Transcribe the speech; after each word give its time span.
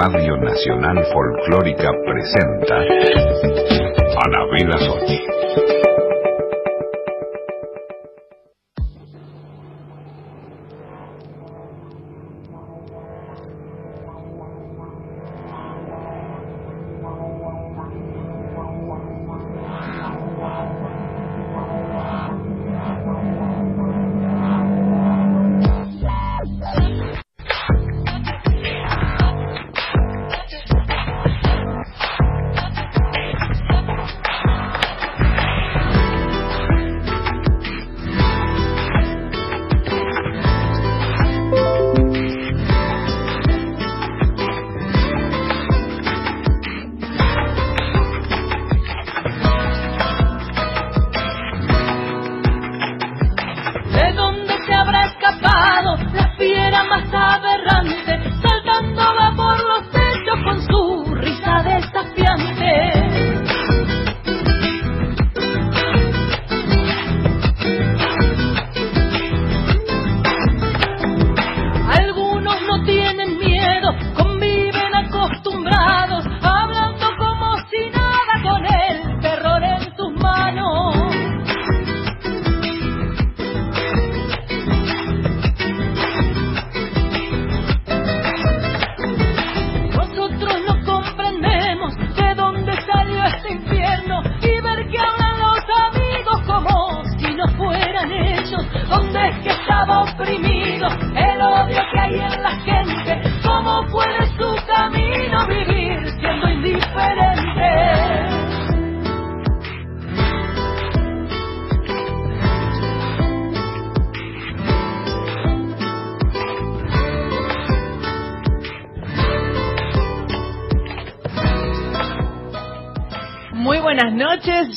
Radio 0.00 0.36
Nacional 0.36 1.04
Folclórica 1.12 1.90
presenta 2.06 2.76
Anabela 4.24 4.78
Sochi. 4.78 5.87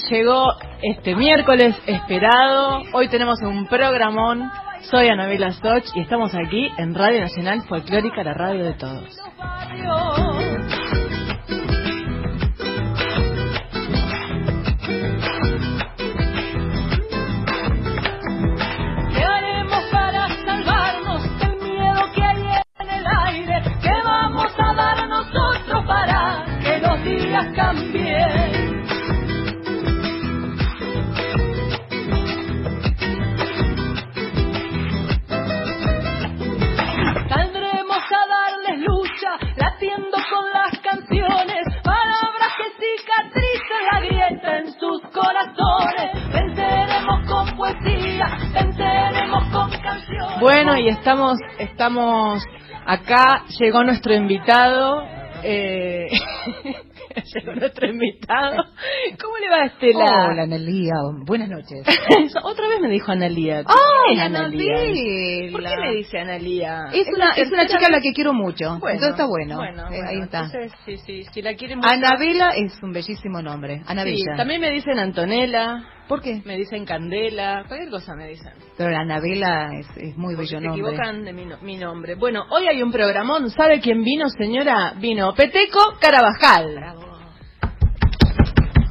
Llegó 0.09 0.54
este 0.81 1.16
miércoles 1.16 1.76
esperado. 1.86 2.81
Hoy 2.94 3.08
tenemos 3.09 3.40
un 3.41 3.68
programón. 3.68 4.50
Soy 4.90 5.09
Anabela 5.09 5.52
Soch 5.53 5.85
y 5.96 6.02
estamos 6.02 6.34
aquí 6.34 6.68
en 6.78 6.96
Radio 6.96 7.22
Nacional 7.22 7.62
Folclórica, 7.68 8.24
la 8.24 8.34
radio 8.34 8.63
de 8.63 8.74
todos. 8.74 9.18
Bueno, 50.41 50.75
y 50.75 50.90
estamos, 50.90 51.38
estamos 51.59 52.44
acá, 52.88 53.46
llegó 53.59 53.84
nuestro 53.84 54.16
invitado. 54.16 55.03
Eh, 55.44 56.07
llegó 57.35 57.53
nuestro 57.53 57.88
invitado. 57.88 58.56
¿Cómo 59.22 59.38
le 59.38 59.50
va 59.50 59.57
a 59.57 59.66
Estela? 59.68 60.29
Hola, 60.31 60.41
Analía. 60.41 60.94
Buenas 61.28 61.47
noches. 61.47 61.85
Otra 62.44 62.68
vez 62.69 62.81
me 62.81 62.90
dijo 62.90 63.12
Analía. 63.12 63.63
¡Ay, 63.68 64.19
Analía! 64.19 65.52
¿Por 65.52 65.62
qué 65.62 65.75
me 65.79 65.94
dice 65.97 66.18
Analía? 66.18 66.85
Es, 66.91 67.08
una, 67.16 67.34
es 67.34 67.52
una 67.52 67.68
chica 67.68 67.85
a 67.85 67.91
la 67.91 68.02
que 68.02 68.12
quiero 68.12 68.34
mucho. 68.34 68.79
Bueno, 68.79 68.96
entonces 68.96 69.12
está 69.12 69.28
bueno. 69.28 69.58
bueno, 69.58 69.91
eh, 69.91 70.02
ahí 70.08 70.22
está. 70.22 70.46
Entonces, 70.46 70.72
sí, 70.85 70.97
sí, 71.06 71.23
si 71.31 71.44
la 71.44 71.53
quieren 71.53 71.78
mucho. 71.78 71.90
Anabela 71.91 72.50
es 72.56 72.81
un 72.81 72.94
bellísimo 72.94 73.44
nombre. 73.44 73.84
Anabela. 73.85 74.18
Sí, 74.18 74.23
también 74.35 74.59
me 74.59 74.72
dicen 74.72 74.97
Antonella. 74.97 75.84
¿Por 76.11 76.22
qué? 76.22 76.41
Me 76.44 76.57
dicen 76.57 76.83
Candela, 76.83 77.63
cualquier 77.69 77.89
cosa 77.89 78.13
me 78.16 78.27
dicen. 78.27 78.51
Pero 78.77 78.89
la 78.89 78.99
Anabela 78.99 79.69
es, 79.79 79.88
es 79.95 80.17
muy 80.17 80.35
bello 80.35 80.59
se 80.59 80.66
nombre. 80.66 80.83
Se 80.83 80.89
equivocan 80.89 81.23
de 81.23 81.31
mi, 81.31 81.45
no, 81.45 81.57
mi, 81.61 81.77
nombre. 81.77 82.16
Bueno, 82.16 82.44
hoy 82.49 82.67
hay 82.67 82.83
un 82.83 82.91
programón. 82.91 83.49
¿Sabe 83.49 83.79
quién 83.79 84.03
vino, 84.03 84.27
señora? 84.27 84.94
Vino 84.99 85.33
Peteco 85.33 85.79
Carabajal. 86.01 86.75
Bravo. 86.75 87.01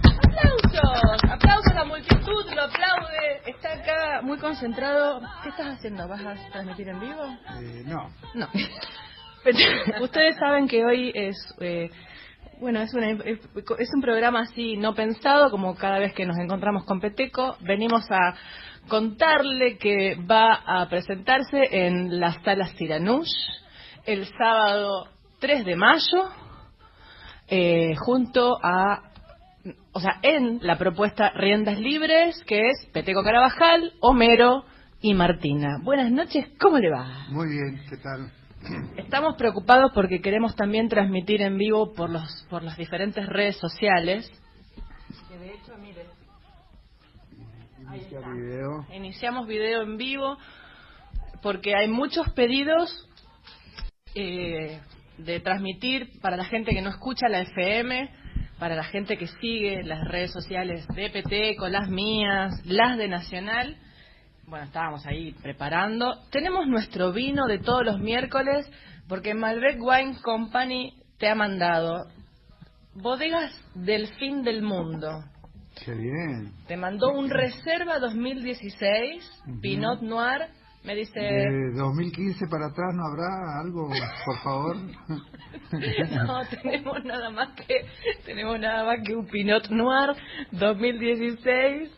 ¡Aplausos! 0.01 1.31
¡Aplausos! 1.31 1.75
La 1.75 1.85
multitud 1.85 2.55
lo 2.55 2.63
aplaude. 2.63 3.43
Está 3.45 3.75
acá 3.75 4.23
muy 4.23 4.39
concentrado. 4.39 5.21
¿Qué 5.43 5.51
estás 5.51 5.77
haciendo? 5.77 6.09
¿Vas 6.09 6.25
a 6.25 6.35
transmitir 6.53 6.89
en 6.89 7.01
vivo? 7.01 7.37
Eh, 7.61 7.83
no. 7.85 8.09
No. 8.33 8.49
Ustedes 10.01 10.37
saben 10.37 10.67
que 10.67 10.87
hoy 10.87 11.13
es... 11.15 11.37
Eh, 11.61 11.91
bueno, 12.61 12.81
es, 12.81 12.93
una, 12.93 13.11
es, 13.11 13.91
un 13.95 14.03
programa 14.03 14.43
así 14.43 14.77
no 14.77 14.95
pensado, 14.95 15.51
como 15.51 15.75
cada 15.75 15.99
vez 15.99 16.13
que 16.13 16.27
nos 16.27 16.39
encontramos 16.39 16.85
con 16.85 17.01
Peteco. 17.01 17.57
Venimos 17.61 18.05
a 18.11 18.35
contarle 18.89 19.79
que 19.79 20.17
va 20.31 20.55
a 20.67 20.89
presentarse 20.89 21.59
en 21.71 22.21
la 22.21 22.33
sala 22.43 22.69
Siranush 22.77 23.31
el 24.05 24.27
sábado 24.27 25.09
3 25.41 25.65
de 25.65 25.77
mayo, 25.77 26.31
eh, 27.49 27.95
junto 27.97 28.59
a, 28.63 29.11
o 29.93 30.01
sea, 30.01 30.19
en 30.23 30.59
la 30.63 30.77
propuesta 30.77 31.31
Riendas 31.31 31.79
Libres, 31.79 32.43
que 32.47 32.69
es 32.71 32.87
Peteco 32.93 33.23
Carabajal, 33.23 33.95
Homero 34.01 34.65
y 35.01 35.15
Martina. 35.15 35.79
Buenas 35.83 36.11
noches, 36.11 36.47
¿cómo 36.61 36.79
le 36.79 36.91
va? 36.91 37.27
Muy 37.31 37.49
bien, 37.49 37.81
¿qué 37.89 37.97
tal? 37.97 38.40
Estamos 38.97 39.37
preocupados 39.37 39.93
porque 39.95 40.21
queremos 40.21 40.55
también 40.55 40.89
transmitir 40.89 41.43
en 41.43 41.57
vivo 41.57 41.93
por 41.95 42.11
los 42.11 42.47
por 42.51 42.63
las 42.63 42.77
diferentes 42.77 43.27
redes 43.27 43.57
sociales. 43.57 44.31
Que 45.29 45.39
de 45.39 45.55
hecho, 45.55 45.77
mire, 45.79 46.07
video. 48.35 48.87
Iniciamos 48.95 49.47
video 49.47 49.83
en 49.83 49.97
vivo 49.97 50.37
porque 51.43 51.75
hay 51.75 51.89
muchos 51.89 52.29
pedidos 52.33 53.09
eh, 54.15 54.81
de 55.19 55.41
transmitir 55.41 56.21
para 56.21 56.37
la 56.37 56.45
gente 56.45 56.73
que 56.73 56.83
no 56.83 56.91
escucha 56.91 57.29
la 57.29 57.41
FM, 57.41 58.11
para 58.59 58.75
la 58.75 58.85
gente 58.85 59.17
que 59.17 59.27
sigue 59.27 59.83
las 59.83 60.07
redes 60.07 60.33
sociales 60.33 60.87
de 60.89 61.11
PT, 61.11 61.57
con 61.57 61.73
las 61.73 61.89
mías, 61.89 62.61
las 62.65 62.99
de 62.99 63.09
Nacional 63.09 63.77
bueno, 64.51 64.67
estábamos 64.67 65.07
ahí 65.07 65.33
preparando. 65.41 66.19
Tenemos 66.31 66.67
nuestro 66.67 67.13
vino 67.13 67.47
de 67.47 67.61
todos 67.61 67.85
los 67.85 68.01
miércoles 68.01 68.69
porque 69.09 69.33
Malbec 69.33 69.81
Wine 69.81 70.17
Company 70.21 70.93
te 71.19 71.29
ha 71.29 71.37
mandado 71.37 72.09
bodegas 72.95 73.53
del 73.75 74.09
fin 74.17 74.43
del 74.43 74.63
mundo. 74.63 75.23
Qué 75.85 75.95
bien. 75.95 76.53
Te 76.67 76.77
mandó 76.77 77.13
un 77.13 77.31
Reserva 77.31 78.01
2016, 78.01 79.43
Pinot 79.63 80.03
Noir. 80.03 80.49
Me 80.83 80.95
dice. 80.95 81.21
De 81.21 81.73
2015 81.75 82.47
para 82.49 82.67
atrás 82.69 82.95
no 82.95 83.05
habrá 83.07 83.61
algo, 83.61 83.91
por 84.25 84.39
favor. 84.43 84.77
No, 85.73 86.41
tenemos 86.49 87.05
nada 87.05 87.31
más 87.31 87.51
que 87.55 87.85
tenemos 88.25 88.59
nada 88.59 88.85
más 88.85 88.99
que 89.05 89.15
un 89.15 89.27
Pinot 89.27 89.69
Noir 89.71 90.17
2016. 90.53 91.91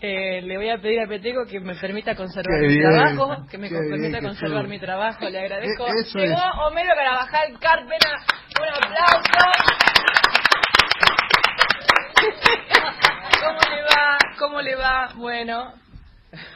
Eh, 0.00 0.42
le 0.42 0.56
voy 0.56 0.70
a 0.70 0.78
pedir 0.80 1.00
a 1.00 1.06
Peteco 1.06 1.44
que 1.48 1.60
me 1.60 1.74
permita 1.76 2.16
conservar 2.16 2.60
Qué 2.60 2.66
mi 2.66 2.78
bien, 2.78 2.90
trabajo, 2.90 3.46
que 3.48 3.58
me 3.58 3.68
permita 3.68 4.18
bien 4.18 4.24
conservar 4.24 4.66
mi 4.68 4.78
trabajo. 4.80 5.28
Le 5.28 5.38
agradezco. 5.38 5.86
Eh, 5.86 5.90
eso 6.00 6.18
Llegó 6.18 6.34
es. 6.34 6.40
Homero 6.66 6.94
Carabajal 6.96 7.58
Carpena. 7.60 8.24
Un 8.60 8.68
aplauso. 8.68 9.46
¿Cómo 13.40 13.60
le 13.70 13.82
va? 13.82 14.18
¿Cómo 14.38 14.60
le 14.60 14.74
va? 14.76 15.12
Bueno, 15.16 15.74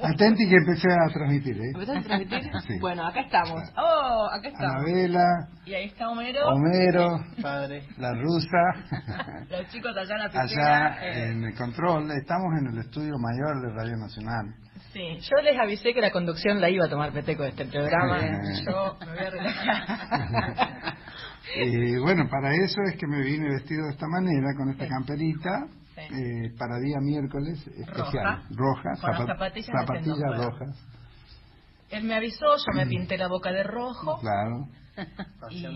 Atenti 0.00 0.48
que 0.48 0.56
empecé 0.56 0.88
a 0.90 1.12
transmitir, 1.12 1.56
¿eh? 1.56 1.70
¿Empezás 1.72 1.96
a 1.98 2.02
transmitir? 2.02 2.42
Sí. 2.66 2.78
Bueno, 2.80 3.06
acá 3.06 3.20
estamos. 3.20 3.62
Oh, 3.76 4.28
acá 4.32 4.48
estamos. 4.48 4.74
Anabela, 4.84 5.48
Y 5.66 5.74
ahí 5.74 5.84
está 5.86 6.08
Homero. 6.08 6.48
Homero, 6.48 7.20
Padre. 7.40 7.84
la 7.96 8.12
rusa, 8.14 8.58
Los 9.50 9.68
chicos 9.68 9.96
allá 9.96 10.14
en 10.16 10.20
la 10.20 10.30
piscina. 10.30 10.86
allá 10.86 11.06
eh, 11.06 11.30
en 11.30 11.44
el 11.44 11.54
control. 11.54 12.10
Estamos 12.10 12.48
en 12.60 12.66
el 12.72 12.78
estudio 12.78 13.14
mayor 13.18 13.62
de 13.62 13.72
Radio 13.72 13.96
Nacional. 13.96 14.52
Sí, 14.92 15.18
yo 15.20 15.42
les 15.42 15.58
avisé 15.60 15.94
que 15.94 16.00
la 16.00 16.10
conducción 16.10 16.60
la 16.60 16.70
iba 16.70 16.86
a 16.86 16.88
tomar 16.88 17.12
Peteco 17.12 17.44
de 17.44 17.50
este 17.50 17.66
programa. 17.66 18.18
Eh. 18.18 18.62
Yo 18.66 18.96
me 19.00 19.12
voy 19.12 19.26
a 19.26 19.30
relajar. 19.30 20.96
Y 21.54 21.98
bueno, 22.00 22.28
para 22.30 22.52
eso 22.54 22.80
es 22.90 22.98
que 22.98 23.06
me 23.06 23.22
vine 23.22 23.48
vestido 23.50 23.84
de 23.86 23.92
esta 23.92 24.06
manera, 24.08 24.48
con 24.56 24.70
esta 24.70 24.86
camperita, 24.88 25.66
Sí. 25.94 26.00
eh, 26.14 26.54
para 26.58 26.78
día 26.78 26.98
miércoles 27.00 27.66
especial. 27.68 28.42
Roja, 28.50 28.82
Con 29.00 29.10
las 29.10 29.20
zapa- 29.20 29.26
zapatillas 29.26 29.66
zapatillas 29.86 30.36
rojas. 30.36 30.76
Él 31.90 32.04
me 32.04 32.14
avisó, 32.16 32.46
yo 32.56 32.72
me 32.74 32.86
pinté 32.86 33.16
la 33.16 33.28
boca 33.28 33.50
de 33.52 33.62
rojo. 33.62 34.18
Claro. 34.20 34.66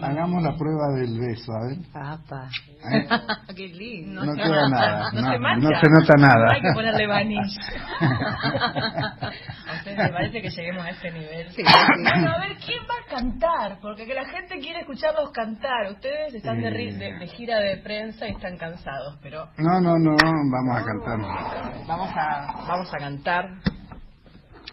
Hagamos 0.02 0.42
la 0.42 0.56
prueba 0.56 0.88
del 0.96 1.18
beso, 1.20 1.52
a 1.52 1.66
ver. 1.68 1.78
Papá. 1.92 2.48
¿Eh? 2.92 3.08
Qué 3.56 3.68
lindo. 3.68 4.24
No 4.24 4.34
queda 4.34 4.68
nada, 4.68 5.10
No, 5.12 5.20
no, 5.20 5.32
se 5.32 5.38
no 5.38 5.80
se 5.80 5.86
nota 5.88 6.14
nada. 6.16 6.52
Hay 6.52 6.60
que 6.62 6.72
ponerle 6.74 7.06
vanis. 7.06 7.56
¿A 8.00 9.74
ustedes 9.76 9.98
les 9.98 10.10
parece 10.10 10.42
que 10.42 10.50
lleguemos 10.50 10.84
a 10.84 10.90
ese 10.90 11.10
nivel? 11.12 11.48
Sí, 11.50 11.62
sí. 11.64 11.72
Bueno, 12.02 12.30
a 12.32 12.38
ver, 12.40 12.56
¿quién 12.64 12.80
va 12.84 12.94
a 13.06 13.16
cantar? 13.16 13.78
Porque 13.80 14.06
que 14.06 14.14
la 14.14 14.24
gente 14.26 14.58
quiere 14.58 14.80
escucharlos 14.80 15.30
cantar. 15.32 15.90
Ustedes 15.92 16.34
están 16.34 16.60
de, 16.60 16.70
ri- 16.70 16.96
de- 16.96 17.18
de 17.18 17.26
gira 17.28 17.58
de 17.58 17.76
prensa 17.78 18.26
y 18.28 18.32
están 18.32 18.56
cansados, 18.56 19.18
pero 19.22 19.46
No, 19.58 19.80
no, 19.80 19.98
no, 19.98 20.16
vamos 20.16 20.76
a 20.76 20.84
cantar. 20.84 21.86
vamos 21.86 22.10
a, 22.16 22.64
vamos 22.66 22.94
a 22.94 22.98
cantar. 22.98 23.44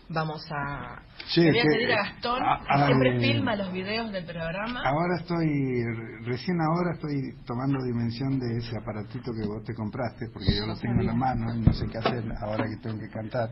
Vamos 0.09 0.41
a... 0.51 1.01
Che, 1.33 1.41
Le 1.41 1.51
voy 1.51 1.59
a 1.59 1.63
que- 1.63 1.69
pedir 1.69 1.91
a 1.91 1.95
Gastón, 1.97 2.41
ah, 2.41 2.59
que 2.65 2.85
siempre 2.85 3.17
ah, 3.17 3.19
filma 3.19 3.55
los 3.57 3.73
videos 3.73 4.11
del 4.13 4.25
programa. 4.25 4.81
Ahora 4.85 5.17
estoy, 5.19 5.83
recién 6.23 6.57
ahora 6.61 6.93
estoy 6.93 7.33
tomando 7.45 7.83
dimensión 7.83 8.39
de 8.39 8.57
ese 8.57 8.77
aparatito 8.77 9.31
que 9.33 9.45
vos 9.47 9.63
te 9.65 9.73
compraste, 9.75 10.27
porque 10.31 10.55
yo 10.57 10.65
lo 10.65 10.77
tengo 10.77 11.01
en 11.01 11.07
la 11.07 11.13
mano 11.13 11.53
y 11.55 11.59
no 11.59 11.73
sé 11.73 11.87
qué 11.91 11.97
hacer 11.97 12.23
ahora 12.41 12.63
que 12.69 12.77
tengo 12.81 12.99
que 12.99 13.09
cantar. 13.09 13.49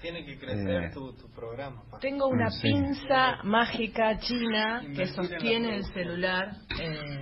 Tiene 0.00 0.24
que 0.24 0.38
crecer 0.38 0.84
Eh. 0.84 0.90
tu, 0.94 1.12
tu 1.16 1.28
programa. 1.32 1.82
pa. 1.90 1.98
Tengo 1.98 2.28
una 2.28 2.48
Sí. 2.50 2.62
pinza 2.62 3.42
mágica 3.42 4.16
china 4.20 4.78
que 4.82 4.86
Invertir 4.86 5.08
sostiene 5.16 5.76
el 5.78 5.84
celular, 5.92 6.52
eh, 6.78 7.18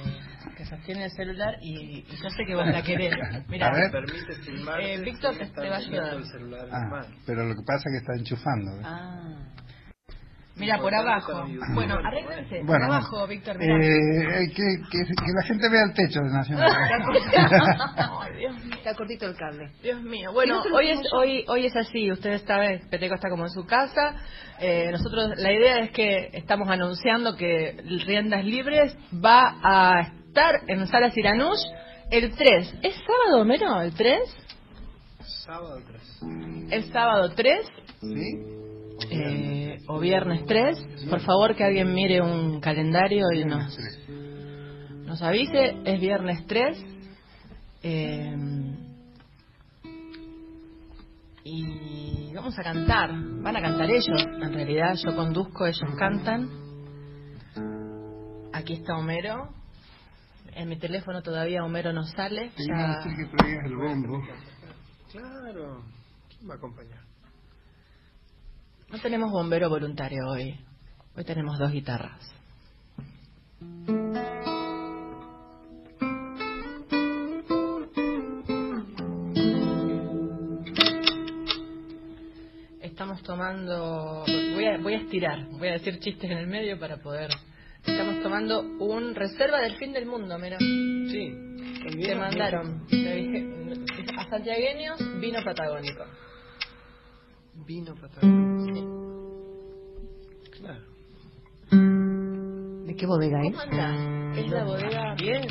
que 0.56 0.64
sostiene 0.64 1.04
el 1.04 1.10
celular 1.12 1.56
y, 1.62 1.98
y 2.00 2.16
yo 2.22 2.28
sé 2.31 2.44
que 2.46 2.54
vos 2.54 2.66
la 2.66 2.82
querés. 2.82 3.14
Mira. 3.48 3.72
Permite 3.90 4.34
filmar. 4.44 4.81
Eh, 4.81 5.00
Víctor 5.00 5.37
te- 5.37 5.46
te 5.46 5.69
va 5.69 5.76
a 5.76 5.78
ayudar. 5.78 6.14
El 6.14 6.25
celular 6.26 6.69
en 6.69 6.75
Ah, 6.75 7.06
pero 7.26 7.44
lo 7.44 7.54
que 7.54 7.62
pasa 7.66 7.82
es 7.87 7.93
que 7.93 7.98
está 7.98 8.12
enchufando. 8.19 8.76
¿ves? 8.76 8.87
Ah. 8.87 9.52
mira 10.56 10.78
por 10.78 10.94
abajo. 10.94 11.44
Bueno, 11.75 11.96
arréglense. 12.02 12.56
por 12.58 12.66
Bueno, 12.66 12.84
abajo, 12.87 13.26
Víctor, 13.26 13.59
mira. 13.59 13.76
eh, 13.76 14.49
que, 14.54 14.62
que, 14.90 14.99
que 15.06 15.32
la 15.35 15.42
gente 15.47 15.68
vea 15.68 15.82
el 15.82 15.92
techo 15.94 16.20
de 16.20 16.30
Nacional. 16.30 16.70
Ay, 17.37 18.37
Dios 18.38 18.64
mío. 18.64 18.75
Está 18.76 18.94
cortito 18.94 19.26
el 19.26 19.37
cable. 19.37 19.70
Dios 19.82 20.00
mío. 20.02 20.32
Bueno, 20.32 20.54
¿Y 20.54 20.56
no 20.56 20.62
te 20.62 20.68
lo 20.70 20.76
hoy 20.76 20.90
es 20.90 21.00
hoy 21.12 21.44
hoy 21.49 21.66
es 21.66 21.76
así. 21.76 22.11
Ustedes 22.11 22.42
saben, 22.42 22.88
Peteco 22.90 23.14
está 23.14 23.28
como 23.28 23.44
en 23.44 23.50
su 23.50 23.66
casa. 23.66 24.14
Eh, 24.59 24.88
nosotros 24.90 25.32
la 25.37 25.52
idea 25.52 25.80
es 25.80 25.90
que 25.90 26.30
estamos 26.32 26.68
anunciando 26.70 27.37
que 27.37 27.76
Riendas 28.06 28.44
Libres 28.44 28.97
va 29.12 29.54
a 29.62 30.12
estar 30.37 30.61
en 30.69 30.87
Sala 30.87 31.11
Siranush 31.11 31.64
el 32.11 32.31
3. 32.35 32.75
¿Es 32.83 32.95
sábado, 32.95 33.40
Homero? 33.40 33.81
¿El 33.81 33.95
3? 33.95 34.21
Sábado 35.47 35.81
3. 35.87 36.73
Es 36.73 36.87
sábado 36.88 37.31
3 37.35 37.66
¿Sí? 38.00 39.09
eh, 39.12 39.78
o 39.88 39.99
viernes 39.99 40.45
3. 40.45 41.07
Por 41.09 41.21
favor, 41.21 41.57
que 41.57 41.64
alguien 41.64 41.95
mire 41.95 42.21
un 42.21 42.61
calendario 42.61 43.25
y 43.35 43.45
nos, 43.47 43.78
nos 45.07 45.23
avise. 45.23 45.75
Es 45.87 46.00
viernes 46.00 46.47
3. 46.47 46.85
Eh, 47.83 48.37
y 51.45 52.35
vamos 52.35 52.59
a 52.59 52.62
cantar. 52.62 53.11
Van 53.43 53.57
a 53.57 53.62
cantar 53.62 53.88
ellos. 53.88 54.23
En 54.43 54.52
realidad, 54.52 54.97
yo 55.02 55.16
conduzco, 55.16 55.64
ellos 55.66 55.95
cantan. 55.99 56.50
Aquí 58.52 58.75
está 58.75 58.99
Homero. 58.99 59.55
En 60.56 60.70
mi 60.70 60.78
teléfono 60.78 61.22
todavía 61.22 61.62
Homero 61.62 61.92
no 61.92 62.04
sale. 62.06 62.50
Te 62.56 62.64
iba 62.64 62.76
a 62.78 62.80
Ya... 62.80 62.96
decir 62.96 63.12
que 63.14 63.36
traigas 63.36 63.66
el 63.66 63.76
bombo. 63.76 64.22
Claro. 65.12 65.84
¿Quién 66.30 66.48
va 66.48 66.54
a 66.54 66.56
acompañar? 66.56 67.04
No 68.88 68.98
tenemos 69.00 69.30
bombero 69.30 69.68
voluntario 69.68 70.26
hoy. 70.26 70.58
Hoy 71.14 71.25
tenemos 71.25 71.58
dos 71.58 71.70
guitarras. 71.70 72.18
Estamos 82.80 83.22
tomando. 83.22 84.25
Voy 84.54 84.64
a, 84.66 84.78
voy 84.78 84.94
a 84.94 84.98
estirar, 84.98 85.46
voy 85.50 85.68
a 85.68 85.72
decir 85.72 85.98
chistes 85.98 86.30
en 86.30 86.38
el 86.38 86.46
medio 86.46 86.78
para 86.78 86.96
poder. 86.96 87.30
Estamos 87.87 88.23
tomando 88.23 88.61
un 88.61 89.14
reserva 89.14 89.61
del 89.61 89.76
fin 89.76 89.93
del 89.93 90.07
mundo, 90.07 90.38
mira. 90.38 90.59
Sí. 90.59 91.47
Te 92.02 92.16
mandaron 92.16 92.85
te 92.88 92.97
dije, 92.97 93.47
a 94.19 94.28
santiagueños 94.28 94.99
vino 95.21 95.38
patagónico. 95.45 96.05
Vino 97.66 97.95
patagónico. 97.95 99.07
Claro. 100.59 100.81
qué 102.97 103.07
bodega 103.07 103.38
es? 103.45 103.52
¿Cómo 103.52 103.62
andás? 103.62 104.38
Es 104.38 104.50
la 104.50 104.64
bodega... 104.64 105.14
Bien. 105.14 105.43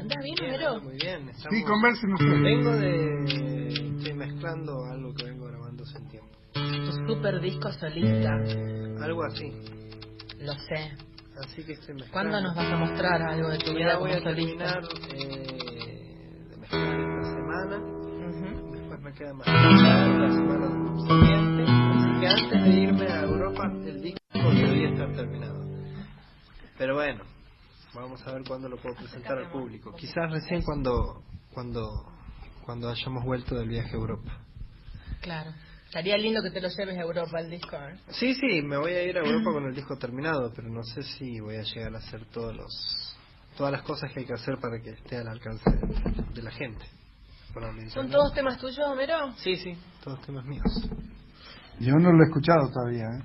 ¿Andás 0.00 0.22
bien, 0.22 0.36
Homero? 0.40 0.80
Muy 0.82 0.96
bien. 0.96 1.28
Estamos... 1.28 1.48
Sí, 1.50 1.62
conversen 1.64 2.12
ustedes. 2.12 2.42
Vengo 2.42 2.70
de... 2.76 3.96
Estoy 3.98 4.14
mezclando 4.14 4.84
algo 4.86 5.14
que 5.14 5.24
vengo 5.24 5.46
grabando 5.46 5.84
hace 5.84 5.98
un 5.98 6.08
tiempo. 6.08 6.30
Tu 6.52 6.92
super 7.06 7.40
disco 7.40 7.72
solista. 7.72 8.34
Algo 9.02 9.22
así. 9.24 9.52
Lo 10.40 10.52
sé. 10.54 11.13
Así 11.38 11.64
que 11.64 11.72
estoy 11.72 11.94
mezclando. 11.94 12.12
¿Cuándo 12.30 12.40
nos 12.40 12.56
vas 12.56 12.72
a 12.72 12.76
mostrar 12.76 13.22
algo 13.22 13.48
de 13.50 13.58
tu 13.58 13.72
Ya 13.72 13.76
vida 13.76 13.98
voy 13.98 14.10
como 14.12 14.20
a 14.20 14.22
solista? 14.22 14.64
terminar 14.64 14.82
eh, 15.12 16.46
de 16.50 16.56
mezclar 16.56 17.00
esta 17.00 17.34
semana. 17.34 17.76
Después 18.72 19.00
me 19.00 19.12
queda 19.12 19.34
más 19.34 19.46
la 19.46 20.30
semana 20.30 20.96
siguiente. 21.06 21.64
Así 21.68 22.20
que 22.20 22.26
antes 22.28 22.64
de 22.64 22.70
irme 22.70 23.06
a 23.08 23.22
Europa, 23.22 23.64
el 23.84 24.02
disco 24.02 24.18
debería 24.34 24.88
estar 24.90 25.12
terminado. 25.14 25.64
Pero 26.78 26.94
bueno, 26.94 27.24
vamos 27.94 28.26
a 28.26 28.32
ver 28.32 28.42
cuándo 28.46 28.68
lo 28.68 28.76
puedo 28.76 28.94
presentar 28.96 29.38
al 29.38 29.50
público. 29.50 29.92
Quizás 29.96 30.30
recién 30.30 30.62
cuando 30.62 31.22
cuando 31.52 32.06
cuando 32.64 32.88
hayamos 32.88 33.24
vuelto 33.24 33.54
del 33.56 33.68
viaje 33.68 33.90
a 33.90 33.98
Europa. 33.98 34.38
Claro. 35.20 35.50
Estaría 35.86 36.16
lindo 36.16 36.42
que 36.42 36.50
te 36.50 36.60
lo 36.60 36.68
lleves 36.68 36.98
a 36.98 37.02
Europa 37.02 37.38
el 37.40 37.50
disco, 37.50 37.76
¿eh? 37.76 37.96
Sí, 38.08 38.34
sí, 38.34 38.62
me 38.62 38.76
voy 38.76 38.92
a 38.92 39.02
ir 39.04 39.16
a 39.16 39.20
Europa 39.20 39.52
con 39.52 39.64
el 39.66 39.74
disco 39.74 39.96
terminado, 39.96 40.52
pero 40.54 40.68
no 40.68 40.82
sé 40.82 41.02
si 41.02 41.38
voy 41.40 41.56
a 41.56 41.62
llegar 41.62 41.94
a 41.94 41.98
hacer 41.98 42.24
todos 42.26 42.54
los 42.56 43.16
todas 43.56 43.70
las 43.72 43.82
cosas 43.82 44.12
que 44.12 44.20
hay 44.20 44.26
que 44.26 44.34
hacer 44.34 44.56
para 44.58 44.80
que 44.82 44.90
esté 44.90 45.16
al 45.18 45.28
alcance 45.28 45.70
de, 45.70 46.24
de 46.34 46.42
la 46.42 46.50
gente. 46.50 46.84
¿Son 47.90 48.10
todos 48.10 48.34
temas 48.34 48.58
tuyos, 48.58 48.80
Homero? 48.84 49.32
Sí, 49.36 49.54
sí, 49.56 49.78
todos 50.02 50.20
temas 50.22 50.44
míos. 50.44 50.64
Yo 51.78 51.94
no 51.94 52.12
lo 52.12 52.24
he 52.24 52.26
escuchado 52.26 52.68
todavía, 52.72 53.04
¿eh? 53.04 53.22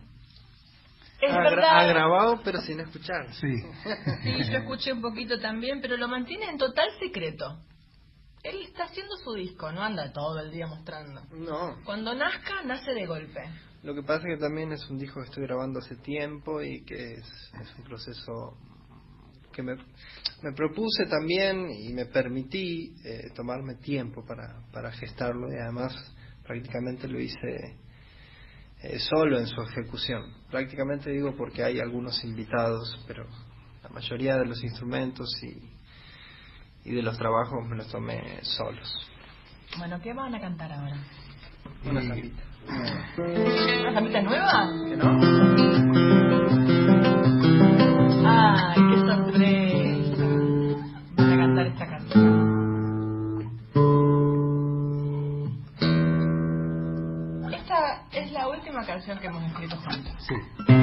Es 1.22 1.34
ha, 1.34 1.39
verdad. 1.39 1.80
ha 1.80 1.86
grabado, 1.88 2.39
pero 2.44 2.62
sin 2.62 2.80
escuchar. 2.80 3.34
Sí. 3.34 3.48
Sí, 4.24 4.51
yo 4.51 4.58
escuché 4.60 4.94
un 4.94 5.01
poquito 5.01 5.39
también, 5.39 5.82
pero 5.82 5.98
lo 5.98 6.08
mantiene 6.08 6.46
en 6.46 6.58
total 6.58 6.89
secreto. 7.00 7.60
Él 8.43 8.62
está 8.63 8.86
haciendo 8.86 9.15
su 9.17 9.34
disco, 9.34 9.72
no 9.72 9.81
anda 9.81 10.12
todo 10.13 10.39
el 10.39 10.51
día 10.51 10.67
mostrando. 10.67 11.22
No, 11.31 11.77
Cuando 11.84 12.13
nazca, 12.15 12.63
nace 12.63 12.93
de 12.93 13.05
golpe. 13.05 13.41
lo 13.84 13.93
que 13.93 14.01
pasa 14.03 14.27
es 14.27 14.36
que 14.36 14.41
también 14.41 14.72
es 14.72 14.89
un 14.89 14.98
disco 14.98 15.19
que 15.22 15.27
estoy 15.27 15.43
grabando 15.43 15.79
hace 15.79 15.98
tiempo 15.98 16.62
y 16.62 16.84
que 16.86 17.13
es, 17.15 17.51
es 17.62 17.75
un 17.77 17.84
proceso 17.84 18.58
que 19.51 19.62
me, 19.63 19.75
me 20.41 20.53
propuse 20.53 21.05
también 21.08 21.69
y 21.69 21.91
me 21.93 22.05
permití 22.05 22.96
eh, 23.03 23.29
tomarme 23.36 23.75
tiempo 23.75 24.24
para, 24.25 24.62
para 24.72 24.91
gestarlo 24.91 25.51
y 25.51 25.58
además 25.58 25.93
prácticamente 26.46 27.08
lo 27.08 27.19
hice 27.19 27.77
eh, 28.84 29.00
solo 29.00 29.38
en 29.38 29.48
su 29.48 29.62
ejecución. 29.62 30.34
Prácticamente 30.50 31.12
digo 31.12 31.36
porque 31.36 31.63
hay 31.63 31.79
algunos 31.79 32.24
invitados, 32.24 33.03
pero 33.05 33.25
la 33.84 33.89
mayoría 33.89 34.38
de 34.38 34.46
los 34.46 34.63
instrumentos 34.63 35.27
y, 35.43 35.78
y 36.89 36.96
de 36.96 37.03
los 37.03 37.17
trabajos 37.19 37.63
me 37.67 37.75
los 37.75 37.88
tomé 37.88 38.39
solos. 38.41 39.08
Bueno, 39.77 40.00
¿qué 40.01 40.12
van 40.12 40.34
a 40.34 40.41
cantar 40.41 40.74
ahora? 40.74 40.98
Una 41.86 42.01
sambita. 42.01 42.41
¿Una 43.81 43.93
sambita 43.93 44.22
nueva? 44.24 44.67
¿Que 44.89 44.98
no? 44.98 45.19
¡Ay, 48.25 48.81
qué 48.89 48.98
sorpresa! 49.08 50.25
Van 51.15 51.31
a 51.31 51.38
cantar 51.38 51.67
esta 51.67 51.86
canción. 51.86 52.50
Esta 57.53 58.08
es 58.12 58.31
la 58.31 58.48
última 58.48 58.84
canción 58.84 59.19
que 59.19 59.27
hemos 59.27 59.43
escrito 59.43 59.77
juntos. 59.77 60.15
Sí. 60.27 60.78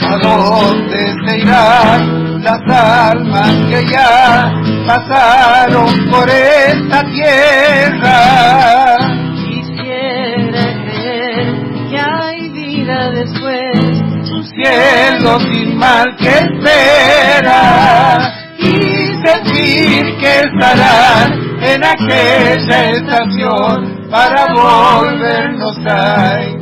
¿A 0.02 0.16
dónde 0.22 1.00
se 1.24 1.38
irán 1.38 2.42
las 2.42 2.60
almas 2.68 3.54
que 3.68 3.86
ya 3.86 4.52
pasaron 4.86 5.90
por 6.10 6.28
esta 6.28 7.02
tierra? 7.04 8.96
Quisiera 9.36 10.64
creer 10.84 11.46
que 11.88 11.98
hay 11.98 12.48
vida 12.48 13.10
después. 13.12 14.02
Un 14.32 14.44
cielo 14.44 15.38
sin 15.52 15.76
mal 15.78 16.16
que 16.16 16.28
espera 16.28 17.89
que 19.62 20.40
estarán 20.40 21.32
en 21.62 21.84
aquella 21.84 22.90
estación 22.90 24.08
para 24.10 24.46
volvernos 24.54 25.76
a 25.86 26.59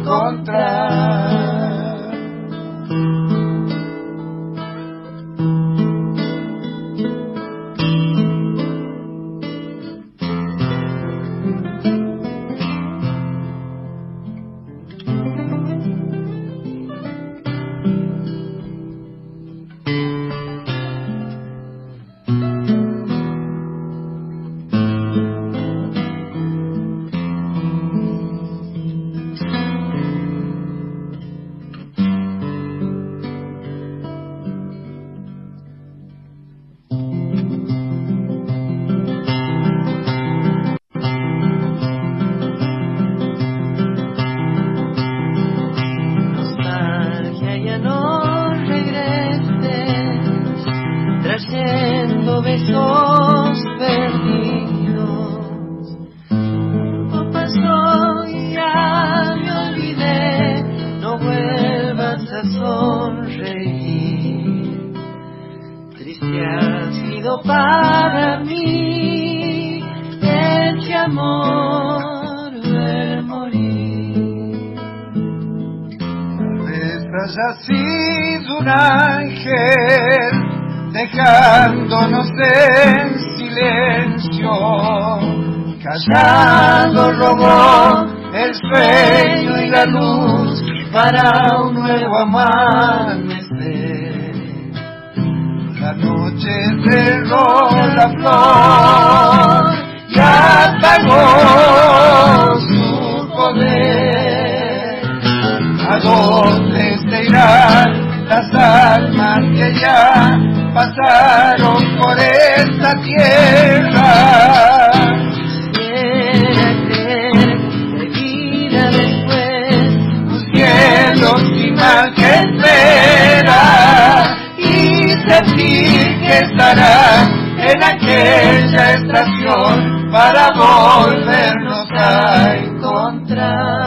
en 127.70 127.82
aquella 127.82 128.92
estación 128.94 130.10
para 130.10 130.50
volvernos 130.52 131.88
a 131.92 132.54
encontrar. 132.56 133.77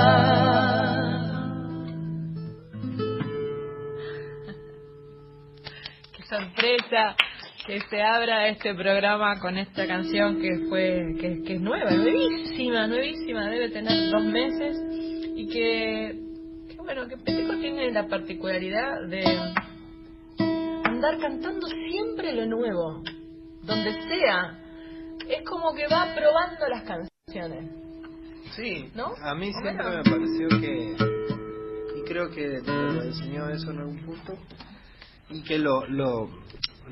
Que 7.66 7.80
se 7.90 8.02
abra 8.02 8.48
este 8.48 8.74
programa 8.74 9.40
con 9.40 9.58
esta 9.58 9.86
canción 9.86 10.42
que 10.42 10.68
fue 10.68 11.16
que, 11.20 11.44
que 11.44 11.56
es 11.56 11.62
nueva, 11.62 11.92
nuevísima, 11.92 12.88
nuevísima, 12.88 13.50
debe 13.50 13.70
tener 13.70 14.10
dos 14.10 14.24
meses 14.24 14.78
y 15.36 15.48
que, 15.48 16.20
que 16.70 16.76
bueno, 16.78 17.08
que 17.08 17.18
Peteco 17.18 17.56
tiene 17.60 17.92
la 17.92 18.08
particularidad 18.08 19.08
de 19.08 19.24
andar 20.84 21.20
cantando 21.20 21.68
siempre 21.68 22.34
lo 22.34 22.46
nuevo, 22.48 23.04
donde 23.64 23.92
sea. 24.10 24.58
Es 25.30 25.48
como 25.48 25.74
que 25.74 25.88
va 25.88 26.14
probando 26.16 26.68
las 26.68 26.84
canciones. 26.84 27.72
Sí, 28.56 28.90
¿No? 28.96 29.14
a 29.24 29.36
mí 29.36 29.50
¿O 29.50 29.62
siempre 29.62 29.98
me 29.98 30.04
pareció 30.04 30.50
que, 30.60 30.96
y 31.96 32.04
creo 32.06 32.30
que 32.32 32.62
me 32.66 33.06
enseñó 33.06 33.48
eso 33.50 33.72
en 33.72 33.78
algún 33.78 34.06
punto, 34.06 34.34
y 35.30 35.42
que 35.44 35.58
lo, 35.58 35.88
lo, 35.88 36.30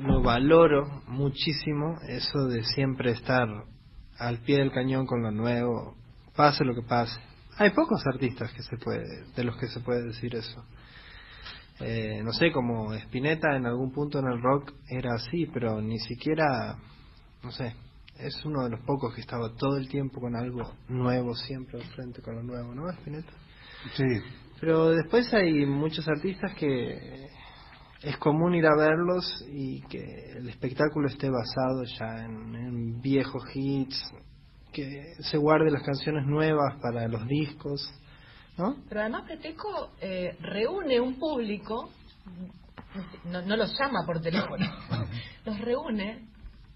lo 0.02 0.22
valoro 0.22 1.02
muchísimo, 1.06 1.98
eso 2.08 2.46
de 2.46 2.62
siempre 2.64 3.12
estar 3.12 3.48
al 4.18 4.38
pie 4.38 4.58
del 4.58 4.72
cañón 4.72 5.06
con 5.06 5.22
lo 5.22 5.30
nuevo, 5.30 5.96
pase 6.34 6.64
lo 6.64 6.74
que 6.74 6.82
pase. 6.82 7.20
Hay 7.56 7.70
pocos 7.70 8.02
artistas 8.06 8.52
que 8.52 8.62
se 8.62 8.76
puede, 8.78 9.24
de 9.34 9.44
los 9.44 9.56
que 9.56 9.68
se 9.68 9.80
puede 9.80 10.04
decir 10.04 10.34
eso. 10.34 10.64
Eh, 11.80 12.22
no 12.22 12.32
sé, 12.32 12.52
como 12.52 12.92
Spinetta 12.94 13.56
en 13.56 13.66
algún 13.66 13.92
punto 13.92 14.18
en 14.18 14.26
el 14.26 14.42
rock 14.42 14.72
era 14.88 15.14
así, 15.14 15.46
pero 15.46 15.80
ni 15.80 15.98
siquiera, 15.98 16.76
no 17.42 17.50
sé, 17.50 17.74
es 18.18 18.44
uno 18.44 18.64
de 18.64 18.70
los 18.70 18.80
pocos 18.80 19.14
que 19.14 19.22
estaba 19.22 19.54
todo 19.54 19.78
el 19.78 19.88
tiempo 19.88 20.20
con 20.20 20.36
algo 20.36 20.74
nuevo, 20.88 21.34
siempre 21.34 21.80
al 21.80 21.86
frente 21.94 22.20
con 22.20 22.36
lo 22.36 22.42
nuevo, 22.42 22.74
¿no, 22.74 22.90
Spinetta? 22.90 23.32
Sí, 23.94 24.04
Pero 24.60 24.90
después 24.90 25.32
hay 25.32 25.64
muchos 25.64 26.06
artistas 26.06 26.54
que 26.54 27.29
es 28.02 28.16
común 28.16 28.54
ir 28.54 28.66
a 28.66 28.76
verlos 28.76 29.44
y 29.52 29.82
que 29.82 30.32
el 30.36 30.48
espectáculo 30.48 31.08
esté 31.08 31.28
basado 31.28 31.84
ya 31.84 32.24
en, 32.24 32.54
en 32.54 33.00
viejos 33.00 33.42
hits, 33.54 34.02
que 34.72 35.14
se 35.20 35.36
guarde 35.36 35.70
las 35.70 35.82
canciones 35.82 36.26
nuevas 36.26 36.76
para 36.80 37.06
los 37.08 37.26
discos, 37.26 37.92
¿no? 38.56 38.76
Pero 38.88 39.00
además 39.00 39.24
Peteco 39.26 39.90
eh, 40.00 40.36
reúne 40.40 41.00
un 41.00 41.18
público, 41.18 41.90
no, 43.24 43.42
no 43.42 43.56
los 43.56 43.78
llama 43.78 44.04
por 44.06 44.20
teléfono, 44.20 44.64
los 45.44 45.58
reúne, 45.60 46.26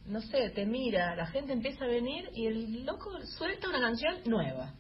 no 0.07 0.21
sé, 0.21 0.51
te 0.51 0.67
mira, 0.67 1.17
la 1.17 1.27
gente 1.27 1.53
empieza 1.53 1.85
a 1.85 1.89
venir 1.89 2.29
y 2.35 2.47
el 2.47 2.85
loco 2.85 3.11
suelta 3.39 3.69
una 3.69 3.81
canción 3.81 4.17
nueva. 4.27 4.73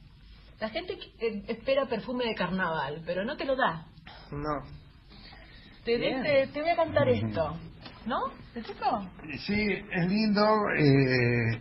La 0.60 0.68
gente 0.68 0.98
eh, 1.18 1.42
espera 1.48 1.86
perfume 1.86 2.26
de 2.26 2.34
carnaval, 2.34 3.02
pero 3.06 3.24
no 3.24 3.36
te 3.36 3.44
lo 3.44 3.56
da. 3.56 3.86
No. 4.30 4.83
Te 5.84 5.98
dice, 5.98 6.48
te 6.52 6.60
voy 6.60 6.70
a 6.70 6.76
cantar 6.76 7.08
esto. 7.08 7.56
¿No? 8.06 8.20
¿Peteco? 8.52 9.08
sí, 9.46 9.66
es 9.92 10.08
lindo. 10.08 10.44
eh, 10.78 11.60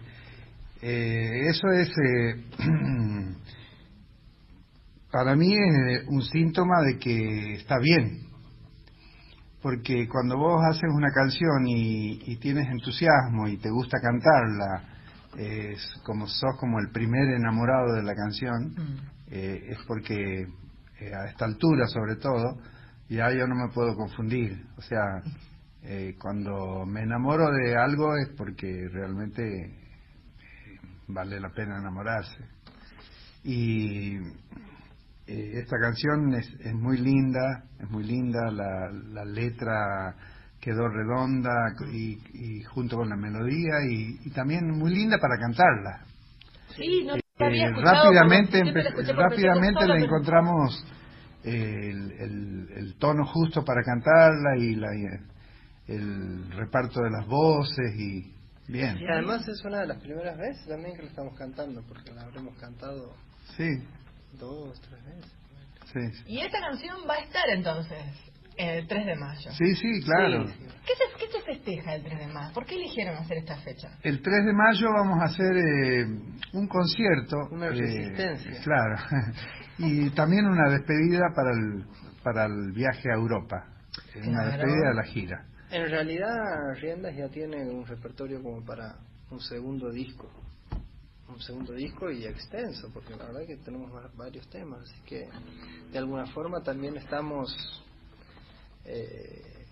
eh, 0.82 1.50
eso 1.50 1.68
es, 1.70 1.90
eh, 1.90 2.44
para 5.12 5.36
mí, 5.36 5.54
es 5.54 6.08
un 6.08 6.22
síntoma 6.22 6.82
de 6.82 7.00
que 7.00 7.54
está 7.56 7.80
bien. 7.80 8.28
Porque 9.62 10.08
cuando 10.10 10.38
vos 10.38 10.62
haces 10.70 10.90
una 10.94 11.10
canción 11.12 11.68
y, 11.68 12.22
y 12.26 12.38
tienes 12.38 12.68
entusiasmo 12.68 13.48
y 13.48 13.58
te 13.58 13.70
gusta 13.70 13.98
cantarla, 14.02 14.94
es 15.38 15.82
como 16.04 16.28
sos 16.28 16.58
como 16.60 16.80
el 16.80 16.92
primer 16.92 17.30
enamorado 17.30 17.94
de 17.96 18.04
la 18.04 18.14
canción, 18.14 18.76
eh, 19.32 19.68
es 19.70 19.78
porque 19.88 20.42
eh, 20.42 21.16
a 21.16 21.30
esta 21.30 21.46
altura 21.46 21.88
sobre 21.88 22.18
todo, 22.18 22.58
ya 23.10 23.32
yo 23.32 23.48
no 23.48 23.56
me 23.56 23.74
puedo 23.74 23.96
confundir. 23.96 24.66
O 24.78 24.82
sea, 24.82 25.02
eh, 25.84 26.16
cuando 26.20 26.86
me 26.86 27.02
enamoro 27.02 27.50
de 27.52 27.76
algo 27.76 28.16
es 28.18 28.30
porque 28.38 28.88
realmente 28.92 29.66
eh, 29.66 30.80
vale 31.08 31.40
la 31.40 31.50
pena 31.50 31.78
enamorarse. 31.80 32.38
Y 33.44 34.16
eh, 35.28 35.52
esta 35.60 35.78
canción 35.80 36.34
es, 36.36 36.48
es 36.62 36.74
muy 36.74 36.98
linda, 36.98 37.66
es 37.80 37.90
muy 37.90 38.04
linda, 38.04 38.50
la, 38.52 38.90
la 38.92 39.26
letra 39.26 40.16
quedó 40.62 40.88
redonda 40.88 41.52
y, 41.92 42.18
y 42.34 42.64
junto 42.64 42.96
con 42.98 43.10
la 43.10 43.18
melodía 43.18 43.84
y, 43.90 44.18
y 44.24 44.30
también 44.32 44.66
muy 44.72 44.94
linda 44.96 45.18
para 45.20 45.38
cantarla. 45.38 46.06
Sí, 46.76 47.04
no 47.06 47.16
te 47.16 47.20
Eh, 47.20 47.46
había 47.48 47.68
escuchado. 47.68 48.04
rápidamente 48.06 48.64
la 48.64 49.14
rápidamente 49.14 49.86
le 49.88 50.06
encontramos 50.06 50.86
eh, 50.86 51.03
el, 51.44 52.12
el- 52.20 52.70
el 52.76 52.96
tono 53.00 53.26
justo 53.26 53.64
para 53.64 53.84
cantarla 53.84 54.58
y 54.58 54.76
la, 54.76 54.88
el 55.88 56.52
reparto 56.52 57.02
de 57.02 57.10
las 57.12 57.28
voces 57.28 57.94
y 57.98 58.34
bien 58.68 58.98
Y 58.98 59.06
además 59.12 59.48
es 59.48 59.64
una 59.66 59.82
de 59.82 59.88
las 59.88 59.98
primeras 60.02 60.38
veces 60.38 60.66
también 60.68 60.96
que 60.96 61.02
lo 61.04 61.08
estamos 61.10 61.38
cantando, 61.38 61.82
porque 61.88 62.12
la 62.14 62.22
habremos 62.24 62.56
cantado 62.58 63.14
sí 63.58 63.70
dos, 64.40 64.80
tres 64.82 65.04
veces. 65.06 65.32
sí 65.92 66.24
Y 66.28 66.40
esta 66.40 66.60
canción 66.60 66.98
va 67.10 67.16
a 67.16 67.20
estar 67.20 67.44
entonces 67.54 68.00
el 68.56 68.88
3 68.88 69.06
de 69.06 69.16
mayo. 69.16 69.52
sí 69.52 69.76
sí 69.76 70.02
claro 70.06 70.48
Sí, 70.48 70.54
sí. 70.60 70.66
¿Qué 70.86 70.94
se, 70.96 71.26
¿Qué 71.26 71.32
se 71.32 71.42
festeja 71.44 71.96
el 71.96 72.04
3 72.04 72.20
de 72.20 72.28
mayo? 72.28 72.54
¿Por 72.54 72.66
qué 72.66 72.76
eligieron 72.76 73.16
hacer 73.18 73.38
esta 73.40 73.58
fecha? 73.58 73.90
el 74.04 74.22
3 74.22 74.46
de 74.46 74.54
mayo 74.54 74.88
vamos 74.94 75.20
a 75.22 75.26
hacer 75.26 75.58
eh, 75.58 76.06
un 76.54 76.68
concierto 76.68 77.38
Una 77.52 77.68
eh, 77.68 77.72
resistencia. 77.72 78.62
claro 78.64 78.96
y 79.78 80.10
también 80.12 80.46
una 80.46 80.70
despedida 80.70 81.28
para 81.36 81.52
el 81.52 81.86
para 82.24 82.46
el 82.46 82.72
viaje 82.72 83.10
a 83.12 83.16
Europa 83.16 83.66
una 84.16 84.46
despedida 84.46 84.90
de 84.90 84.94
la 84.96 85.04
gira 85.04 85.46
En 85.72 85.90
realidad, 85.90 86.30
Riendas 86.80 87.16
ya 87.16 87.28
tiene 87.30 87.58
un 87.70 87.86
repertorio 87.86 88.42
como 88.44 88.64
para 88.64 88.96
un 89.32 89.40
segundo 89.42 89.90
disco. 89.92 90.30
Un 91.28 91.40
segundo 91.42 91.74
disco 91.74 92.12
y 92.12 92.26
extenso, 92.26 92.92
porque 92.94 93.16
la 93.16 93.26
verdad 93.26 93.48
que 93.48 93.58
tenemos 93.58 93.92
va- 93.92 94.12
varios 94.16 94.48
temas, 94.50 94.82
así 94.84 95.02
que 95.06 95.28
de 95.92 95.98
alguna 95.98 96.28
forma 96.28 96.62
también 96.62 96.96
estamos 96.98 97.50
eh, 98.86 99.66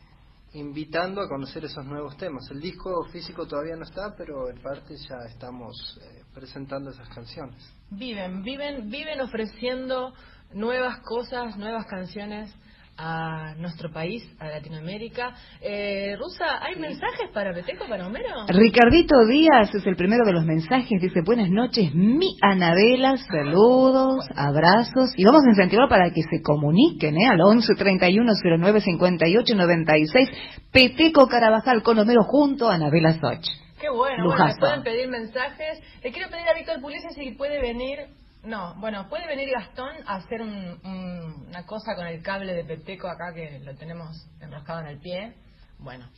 invitando 0.53 1.21
a 1.21 1.27
conocer 1.29 1.65
esos 1.65 1.85
nuevos 1.85 2.17
temas. 2.17 2.49
El 2.51 2.61
disco 2.61 2.89
físico 3.11 3.45
todavía 3.47 3.75
no 3.75 3.83
está, 3.83 4.15
pero 4.17 4.49
en 4.49 4.61
parte 4.61 4.95
ya 4.97 5.17
estamos 5.29 5.99
eh, 6.01 6.20
presentando 6.33 6.91
esas 6.91 7.09
canciones. 7.09 7.57
Viven, 7.89 8.43
viven, 8.43 8.89
viven 8.89 9.21
ofreciendo 9.21 10.13
nuevas 10.53 10.99
cosas, 10.99 11.57
nuevas 11.57 11.85
canciones 11.85 12.53
a 12.97 13.55
nuestro 13.57 13.91
país, 13.91 14.23
a 14.39 14.47
Latinoamérica. 14.47 15.33
Eh, 15.61 16.15
Rusa, 16.19 16.63
¿hay 16.63 16.75
mensajes 16.75 17.29
para 17.33 17.53
Peteco, 17.53 17.85
para 17.87 18.05
Homero? 18.05 18.45
Ricardito 18.47 19.15
Díaz 19.27 19.73
es 19.73 19.85
el 19.87 19.95
primero 19.95 20.23
de 20.25 20.33
los 20.33 20.45
mensajes. 20.45 21.01
Dice, 21.01 21.21
buenas 21.25 21.49
noches, 21.49 21.93
mi 21.95 22.37
Anabela, 22.41 23.17
saludos, 23.17 24.25
abrazos. 24.35 25.13
Y 25.17 25.25
vamos 25.25 25.41
a 25.45 25.49
incentivar 25.49 25.89
para 25.89 26.11
que 26.11 26.21
se 26.21 26.41
comuniquen 26.43 27.15
¿eh? 27.17 27.27
al 27.27 27.41
11 27.41 27.73
31 27.75 28.31
09 28.59 28.81
58 28.81 29.55
96. 29.55 30.29
Peteco 30.71 31.27
Carabajal 31.27 31.81
con 31.81 31.97
Homero 31.97 32.23
junto 32.23 32.69
a 32.69 32.75
Anabela 32.75 33.13
Soch. 33.19 33.47
Qué 33.81 33.89
bueno, 33.89 34.23
bueno, 34.25 34.37
Lujazo. 34.37 34.59
pueden 34.59 34.83
pedir 34.83 35.09
mensajes. 35.09 35.79
Le 36.03 36.11
quiero 36.11 36.29
pedir 36.29 36.47
a 36.47 36.53
Víctor 36.53 36.79
Pugliese 36.81 37.09
si 37.09 37.31
puede 37.31 37.59
venir 37.61 37.99
No, 38.43 38.73
bueno, 38.79 39.07
puede 39.07 39.27
venir 39.27 39.49
Gastón 39.51 39.91
a 40.07 40.15
hacer 40.15 40.41
un- 40.41 40.79
un- 40.83 41.45
una 41.49 41.63
cosa 41.67 41.93
con 41.95 42.07
el 42.07 42.23
cable 42.23 42.53
de 42.55 42.63
Peteco 42.63 43.07
acá 43.07 43.33
que 43.35 43.59
lo 43.59 43.75
tenemos 43.75 44.27
enroscado 44.39 44.79
en 44.79 44.87
el 44.87 44.99
pie. 44.99 45.35
Bueno. 45.77 46.09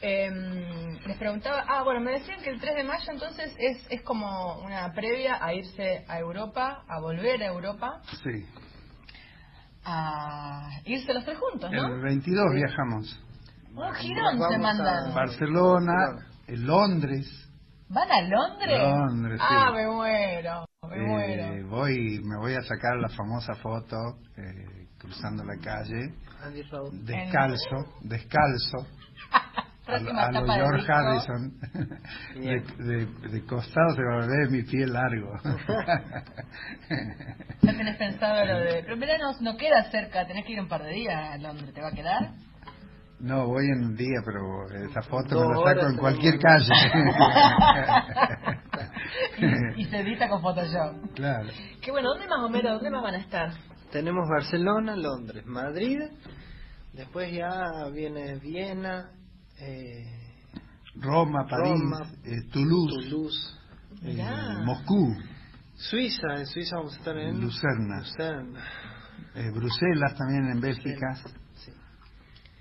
Em, 0.00 0.98
les 1.06 1.16
preguntaba, 1.16 1.64
ah, 1.68 1.82
bueno, 1.84 2.00
me 2.00 2.10
decían 2.12 2.40
que 2.42 2.50
el 2.50 2.60
3 2.60 2.74
de 2.74 2.82
mayo 2.84 3.12
entonces 3.12 3.54
es, 3.58 3.86
es 3.88 4.02
como 4.02 4.58
una 4.64 4.92
previa 4.92 5.38
a 5.40 5.54
irse 5.54 6.04
a 6.08 6.18
Europa, 6.18 6.82
a 6.88 7.00
volver 7.00 7.40
a 7.42 7.46
Europa, 7.46 8.00
Sí. 8.22 8.44
a 9.84 10.68
irse 10.84 11.14
los 11.14 11.24
tres 11.24 11.38
juntos, 11.38 11.70
¿no? 11.70 11.86
El 11.94 12.00
22 12.02 12.44
viajamos. 12.54 13.20
Un 13.74 13.94
girón 13.94 14.38
Vamos 14.38 14.52
se 14.52 14.58
mandan. 14.58 15.14
Barcelona, 15.14 16.26
en 16.48 16.66
Londres. 16.66 17.26
¿Van 17.90 18.10
a 18.10 18.20
Londres? 18.22 18.78
Londres, 18.78 19.40
sí. 19.40 19.46
Ah, 19.48 19.72
me 19.72 19.86
muero, 19.86 20.66
me 20.90 20.96
Eh, 20.96 21.00
muero. 21.00 21.68
voy, 21.68 22.20
me 22.22 22.36
voy 22.38 22.54
a 22.54 22.62
sacar 22.62 22.96
la 23.00 23.08
famosa 23.08 23.54
foto 23.56 23.96
eh, 24.36 24.86
cruzando 24.98 25.44
la 25.44 25.56
calle, 25.62 26.12
Andy 26.42 26.62
descalzo, 27.04 27.94
descalzo. 28.02 28.86
A, 29.32 30.26
a 30.26 30.32
lo 30.32 30.46
George 30.46 30.78
disco. 30.80 30.92
Harrison. 30.92 31.52
De, 32.34 32.60
de- 32.84 33.28
de 33.30 33.46
costado 33.46 33.94
se 33.96 34.02
va 34.02 34.22
a 34.22 34.26
ver 34.26 34.50
mi 34.50 34.62
pie 34.62 34.86
largo. 34.86 35.32
Ya 37.60 37.72
tenés 37.76 37.96
pensado 37.96 38.44
lo 38.44 38.58
de... 38.60 38.82
Pero 38.84 38.96
mira, 38.96 39.18
no, 39.18 39.32
no 39.40 39.56
queda 39.56 39.90
cerca, 39.90 40.26
tenés 40.26 40.44
que 40.46 40.52
ir 40.52 40.60
un 40.60 40.68
par 40.68 40.82
de 40.84 40.90
días 40.92 41.32
a 41.32 41.38
Londres, 41.38 41.72
¿te 41.74 41.80
va 41.80 41.88
a 41.88 41.92
quedar? 41.92 42.30
No, 43.20 43.46
voy 43.48 43.66
en 43.66 43.84
un 43.84 43.96
día, 43.96 44.20
pero 44.24 44.70
esa 44.88 45.02
foto 45.02 45.34
Dos 45.34 45.48
me 45.48 45.54
la 45.54 45.74
saco 45.74 45.86
en 45.90 45.96
cualquier 45.96 46.38
calle. 46.38 46.72
y, 49.76 49.80
y 49.82 49.84
se 49.86 49.98
edita 50.00 50.28
con 50.28 50.40
Photoshop. 50.40 51.14
claro. 51.14 51.48
Qué 51.80 51.90
bueno, 51.90 52.10
¿dónde 52.10 52.26
más, 52.28 52.38
Homero? 52.40 52.74
¿Dónde 52.74 52.90
más 52.90 53.02
van 53.02 53.14
a 53.14 53.18
estar? 53.18 53.52
Tenemos 53.90 54.28
Barcelona, 54.28 54.94
Londres, 54.96 55.44
Madrid. 55.46 55.98
Después 56.92 57.32
ya 57.32 57.88
viene 57.92 58.36
Viena, 58.36 59.10
eh, 59.60 60.04
Roma, 60.96 61.46
París, 61.48 61.80
Roma, 61.80 62.00
eh, 62.24 62.42
Toulouse, 62.52 63.08
Toulouse, 63.08 63.54
eh. 64.04 64.62
Moscú, 64.64 65.14
Suiza. 65.74 66.34
En 66.36 66.46
Suiza 66.46 66.76
vamos 66.76 66.94
a 66.94 66.98
estar 66.98 67.16
en 67.16 67.40
Lucerna. 67.40 67.98
Lucerna. 67.98 68.60
eh, 69.34 69.50
Bruselas 69.54 70.14
también 70.16 70.50
en 70.50 70.60
Bélgica. 70.60 71.14
Sí. 71.16 71.30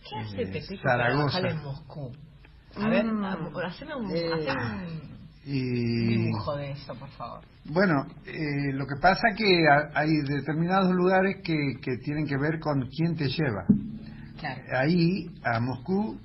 ¿Qué 0.09 0.19
hace 0.43 0.57
Eh, 0.73 0.79
para 0.83 1.03
Zaragoza. 1.05 1.39
en 1.39 1.63
Moscú? 1.63 2.11
A 2.75 2.89
ver, 2.89 3.05
Mm. 3.05 3.23
a- 3.23 3.67
haceme 3.67 3.95
un, 3.95 4.11
Eh. 4.15 4.31
un 4.31 5.17
Y 5.45 6.17
dibujo 6.25 6.55
de 6.57 6.71
eso, 6.71 6.93
por 6.95 7.09
favor. 7.11 7.41
bueno, 7.65 8.05
eh, 8.25 8.73
lo 8.73 8.85
que 8.85 8.95
pasa 9.01 9.29
que 9.37 9.63
ha- 9.67 9.97
hay 9.99 10.09
determinados 10.27 10.93
lugares 10.93 11.37
que, 11.43 11.55
que 11.81 11.97
tienen 12.03 12.25
que 12.27 12.37
ver 12.37 12.59
con 12.59 12.81
quién 12.89 13.15
te 13.15 13.27
lleva. 13.29 13.65
Claro. 14.39 14.61
Ahí, 14.77 15.25
a 15.43 15.59
Moscú, 15.61 16.19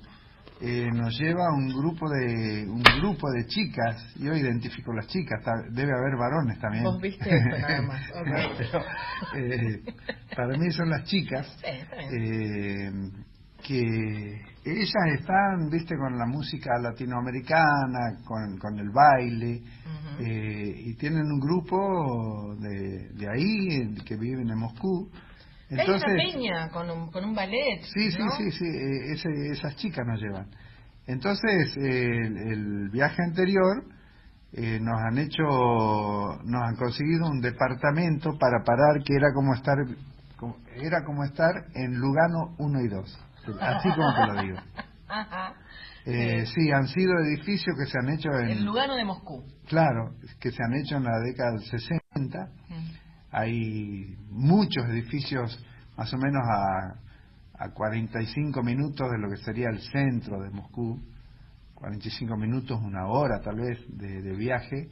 eh, 0.61 0.87
nos 0.93 1.17
lleva 1.19 1.51
un 1.57 1.69
grupo 1.69 2.09
de 2.09 2.65
un 2.67 2.83
grupo 2.83 3.29
de 3.31 3.45
chicas. 3.47 4.13
Yo 4.15 4.33
identifico 4.35 4.93
las 4.93 5.07
chicas, 5.07 5.39
debe 5.71 5.91
haber 5.93 6.15
varones 6.17 6.59
también. 6.59 6.83
Vos 6.83 7.01
viste 7.01 7.29
eso 7.29 7.57
nada 7.57 7.81
más, 7.81 8.01
ok. 8.11 8.27
Pero, 8.57 8.81
eh, 9.35 9.83
para 10.35 10.57
mí 10.57 10.69
son 10.71 10.89
las 10.89 11.03
chicas. 11.05 11.47
Sí, 11.59 11.65
eh, 12.15 12.91
que 13.67 14.41
ellas 14.65 15.19
están, 15.19 15.69
viste, 15.69 15.95
con 15.97 16.17
la 16.17 16.25
música 16.25 16.71
latinoamericana, 16.79 18.17
con, 18.25 18.57
con 18.59 18.79
el 18.79 18.89
baile, 18.89 19.61
eh, 20.19 20.73
y 20.85 20.95
tienen 20.95 21.23
un 21.25 21.39
grupo 21.39 22.55
de, 22.59 23.09
de 23.13 23.29
ahí 23.29 23.95
que 24.05 24.15
viven 24.15 24.49
en 24.49 24.57
Moscú. 24.59 25.09
Entonces, 25.69 26.03
Hay 26.07 26.13
una 26.13 26.33
peña 26.33 26.69
con 26.69 26.89
un, 26.91 27.11
con 27.11 27.23
un 27.25 27.33
ballet, 27.33 27.81
sí, 27.93 28.11
sí, 28.11 28.17
¿no? 28.19 28.29
sí, 28.37 28.51
sí, 28.51 28.65
eh, 28.65 29.13
ese- 29.13 29.51
esas 29.51 29.75
chicas 29.77 30.05
nos 30.05 30.21
llevan. 30.21 30.47
Entonces, 31.07 31.75
eh, 31.77 32.05
el, 32.05 32.37
el 32.37 32.89
viaje 32.89 33.21
anterior 33.23 33.83
eh, 34.53 34.79
nos 34.79 34.99
han 35.01 35.17
hecho, 35.17 35.43
nos 36.45 36.61
han 36.61 36.75
conseguido 36.75 37.27
un 37.27 37.41
departamento 37.41 38.37
para 38.37 38.63
parar 38.63 39.03
que 39.03 39.15
era 39.15 39.33
como 39.33 39.55
estar, 39.55 39.77
como- 40.37 40.57
era 40.75 41.03
como 41.03 41.23
estar 41.23 41.51
en 41.73 41.95
Lugano 41.99 42.55
1 42.59 42.81
y 42.81 42.87
2, 42.87 43.19
así 43.59 43.89
como 43.89 44.13
te 44.13 44.27
lo 44.27 44.41
digo. 44.41 44.57
Ajá. 45.07 45.53
Eh, 46.05 46.45
sí, 46.47 46.69
han 46.69 46.85
sido 46.89 47.13
edificios 47.19 47.77
que 47.79 47.85
se 47.85 47.97
han 47.97 48.09
hecho 48.13 48.29
en, 48.37 48.49
El 48.57 48.65
Lugano 48.65 48.93
de 48.97 49.05
Moscú. 49.05 49.41
claro, 49.69 50.15
que 50.37 50.51
se 50.51 50.61
han 50.61 50.73
hecho 50.73 50.97
en 50.97 51.05
la 51.05 51.17
década 51.19 51.51
del 51.51 51.61
60. 51.61 52.45
Mm. 52.67 52.89
Hay 53.31 54.17
muchos 54.29 54.83
edificios 54.89 55.65
más 55.95 56.13
o 56.13 56.17
menos 56.17 56.41
a, 56.45 57.63
a 57.63 57.69
45 57.69 58.61
minutos 58.63 59.09
de 59.11 59.17
lo 59.17 59.29
que 59.29 59.37
sería 59.37 59.69
el 59.69 59.79
centro 59.79 60.41
de 60.41 60.49
Moscú, 60.49 60.99
45 61.75 62.35
minutos, 62.35 62.79
una 62.81 63.07
hora 63.07 63.39
tal 63.41 63.55
vez 63.55 63.79
de, 63.87 64.21
de 64.21 64.35
viaje, 64.35 64.89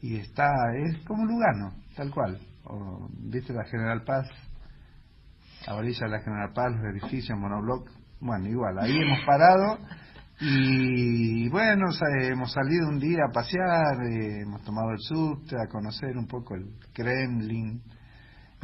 y 0.00 0.16
está, 0.16 0.48
es 0.76 0.98
como 1.06 1.24
Lugano, 1.24 1.74
tal 1.96 2.10
cual. 2.10 2.38
O, 2.64 3.08
¿Viste 3.18 3.52
la 3.52 3.64
General 3.64 4.02
Paz? 4.04 4.28
A 5.66 5.74
orilla 5.74 6.06
de 6.06 6.10
la 6.10 6.20
General 6.20 6.52
Paz, 6.52 6.72
los 6.72 6.84
edificios, 6.92 7.38
monobloc, 7.38 7.88
bueno, 8.20 8.48
igual, 8.48 8.78
ahí 8.80 8.98
hemos 9.00 9.24
parado 9.24 9.78
y 10.40 11.48
bueno, 11.50 11.86
hemos 12.20 12.52
salido 12.52 12.88
un 12.88 12.98
día 12.98 13.20
a 13.28 13.32
pasear, 13.32 14.02
eh, 14.04 14.40
hemos 14.42 14.60
tomado 14.62 14.90
el 14.90 14.98
subte, 14.98 15.54
a 15.56 15.68
conocer 15.68 16.16
un 16.16 16.26
poco 16.26 16.56
el 16.56 16.78
Kremlin, 16.92 17.80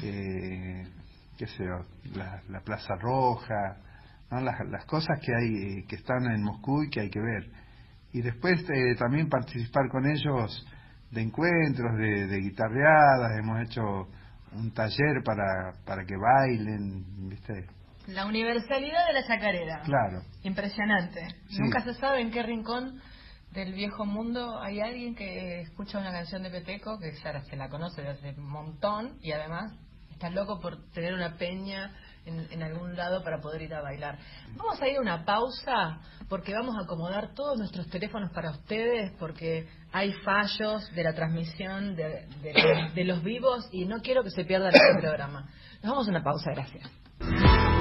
eh, 0.03 0.83
qué 1.37 1.47
sé 1.47 1.65
yo, 1.65 2.17
la, 2.17 2.43
la 2.49 2.61
Plaza 2.63 2.97
Roja, 2.97 3.77
¿no? 4.31 4.41
las, 4.41 4.59
las 4.69 4.85
cosas 4.87 5.21
que 5.21 5.33
hay, 5.33 5.55
eh, 5.55 5.85
que 5.89 5.97
están 5.97 6.25
en 6.33 6.43
Moscú 6.43 6.83
y 6.83 6.91
que 6.91 7.01
hay 7.01 7.11
que 7.11 7.21
ver. 7.21 7.49
Y 8.13 8.23
después 8.23 8.61
eh, 8.71 8.97
también 8.99 9.29
participar 9.29 9.89
con 9.89 10.05
ellos 10.07 10.67
de 11.13 11.23
encuentros, 11.23 11.97
de, 11.97 12.27
de 12.27 12.39
guitarreadas, 12.41 13.39
hemos 13.39 13.61
hecho 13.63 14.09
un 14.53 14.73
taller 14.73 15.23
para, 15.25 15.73
para 15.85 16.05
que 16.05 16.15
bailen, 16.17 17.29
¿viste? 17.29 17.67
La 18.07 18.27
universalidad 18.27 19.07
de 19.07 19.13
la 19.13 19.27
chacarera. 19.27 19.83
Claro. 19.85 20.23
Impresionante. 20.43 21.29
Sí. 21.49 21.59
Nunca 21.61 21.83
se 21.83 21.95
sabe 21.95 22.21
en 22.21 22.31
qué 22.31 22.43
rincón 22.43 23.01
del 23.53 23.73
viejo 23.73 24.05
mundo 24.05 24.61
hay 24.61 24.81
alguien 24.81 25.15
que 25.15 25.61
escucha 25.63 25.99
una 25.99 26.13
canción 26.13 26.43
de 26.43 26.51
Peteco 26.51 26.99
que 26.99 27.13
ya 27.13 27.41
se 27.43 27.57
la 27.57 27.69
conoce 27.69 28.03
desde 28.03 28.39
un 28.39 28.49
montón 28.49 29.19
y 29.23 29.33
además 29.33 29.73
está 30.11 30.31
loco 30.31 30.61
por 30.61 30.91
tener 30.91 31.15
una 31.15 31.37
peña 31.37 31.95
en, 32.29 32.63
algún 32.63 32.97
lado 32.97 33.23
para 33.23 33.41
poder 33.41 33.63
ir 33.63 33.75
a 33.75 33.83
bailar. 33.83 34.19
Vamos 34.57 34.81
a 34.81 34.89
ir 34.89 34.99
a 34.99 35.01
una 35.01 35.25
pausa 35.25 36.01
porque 36.29 36.53
vamos 36.53 36.77
a 36.77 36.85
acomodar 36.85 37.35
todos 37.35 37.59
nuestros 37.59 37.89
teléfonos 37.89 38.31
para 38.33 38.51
ustedes 38.51 39.13
porque 39.19 39.69
hay 39.93 40.13
fallos 40.25 40.91
de 40.95 41.03
la 41.03 41.15
transmisión 41.15 41.97
de 41.97 43.05
los 43.05 43.23
vivos 43.23 43.69
y 43.73 43.85
no 43.87 44.01
quiero 44.01 44.23
que 44.23 44.31
se 44.31 44.45
pierda 44.45 44.69
este 44.69 45.01
programa. 45.01 45.49
Nos 45.83 45.93
vamos 45.93 46.07
a 46.09 46.11
una 46.11 46.23
pausa, 46.23 46.51
gracias. 46.53 47.78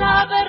Sabbath. 0.00 0.39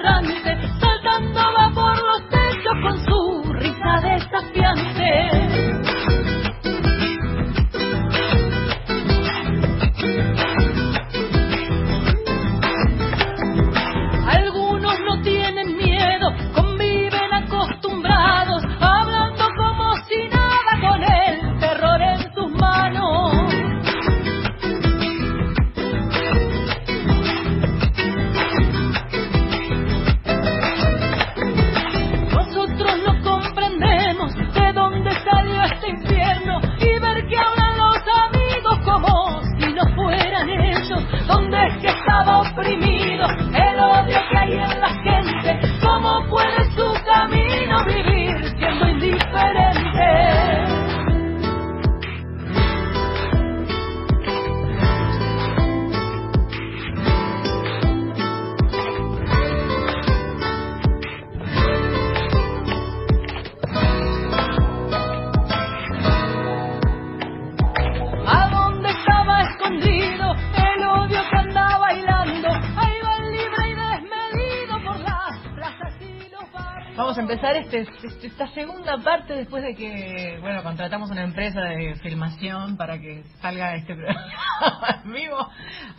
Segunda 78.82 79.04
parte 79.04 79.36
después 79.36 79.64
de 79.64 79.76
que, 79.76 80.40
bueno, 80.42 80.64
contratamos 80.64 81.12
una 81.12 81.24
empresa 81.24 81.62
de 81.62 81.96
filmación 82.02 82.78
para 82.78 83.00
que 83.00 83.24
salga 83.40 83.76
este 83.76 83.94
programa 83.96 85.02
en 85.04 85.14
vivo. 85.14 85.38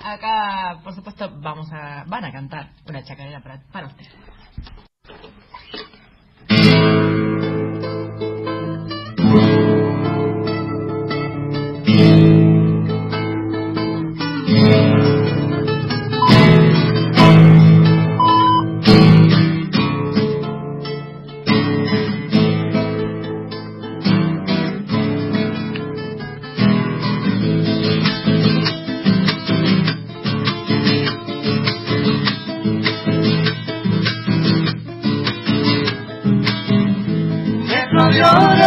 Acá, 0.05 0.81
por 0.83 0.93
supuesto, 0.93 1.31
vamos 1.41 1.69
a, 1.73 2.05
van 2.09 2.25
a 2.25 2.33
cantar 2.33 2.71
una 2.89 3.05
chacarera 3.05 3.41
para, 3.41 3.61
para 3.73 3.87
ustedes. 3.87 4.13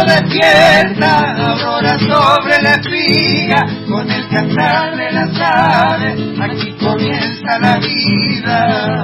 Despierta, 0.04 1.50
aurora 1.50 1.98
sobre 1.98 2.62
la 2.62 2.74
espiga, 2.74 3.66
con 3.88 4.10
el 4.10 4.28
cantar 4.28 4.96
de 4.96 5.12
las 5.12 5.40
aves, 5.40 6.20
aquí 6.40 6.72
comienza 6.80 7.58
la 7.58 7.78
vida. 7.78 9.02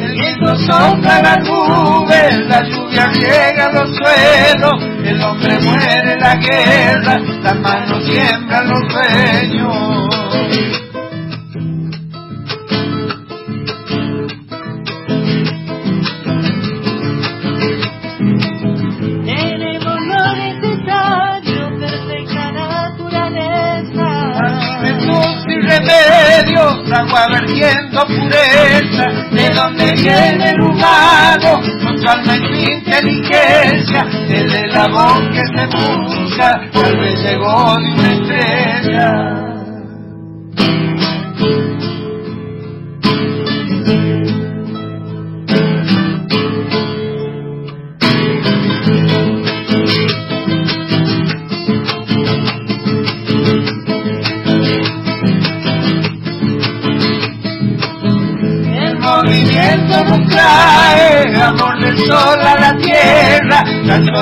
El 0.00 0.12
viento 0.12 0.56
sopla 0.66 1.22
las 1.22 1.38
nubes, 1.44 2.46
la 2.46 2.62
lluvia 2.62 3.06
llega 3.12 3.66
a 3.66 3.72
los 3.72 3.96
suelos, 3.96 4.82
el 5.04 5.22
hombre 5.22 5.58
muere 5.60 6.16
la 6.18 6.34
guerra, 6.36 7.18
las 7.42 7.56
manos 7.60 8.04
siembran 8.04 8.68
los 8.68 8.80
sueños. 8.92 9.95
Agua 27.16 27.38
vertiendo 27.38 28.06
pureza, 28.06 29.06
de 29.30 29.54
donde 29.54 29.92
viene 29.92 30.50
el 30.50 30.60
humano, 30.60 31.60
con 31.82 31.98
su 31.98 32.08
alma 32.08 32.36
y 32.36 32.40
su 32.40 32.72
inteligencia, 32.72 34.06
el 34.28 34.54
eslabón 34.54 35.30
que 35.30 35.42
se 35.56 35.66
busca, 35.66 36.60
tal 36.72 36.96
vez 36.98 37.22
llegó 37.22 37.76
de 37.76 37.92
una 37.92 38.12
estrella. 38.12 39.45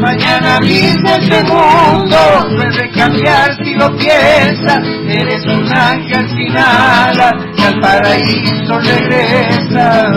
Mañana 0.00 0.58
mismo 0.60 1.10
este 1.10 1.42
mundo 1.44 2.16
puede 2.56 2.90
cambiar 2.90 3.54
si 3.62 3.74
lo 3.74 3.94
piensas. 3.96 4.80
Eres 5.06 5.44
un 5.46 5.72
ángel 5.72 6.28
sin 6.36 6.56
alas 6.56 7.34
que 7.56 7.64
al 7.64 7.80
paraíso 7.80 8.78
regresa. 8.78 10.08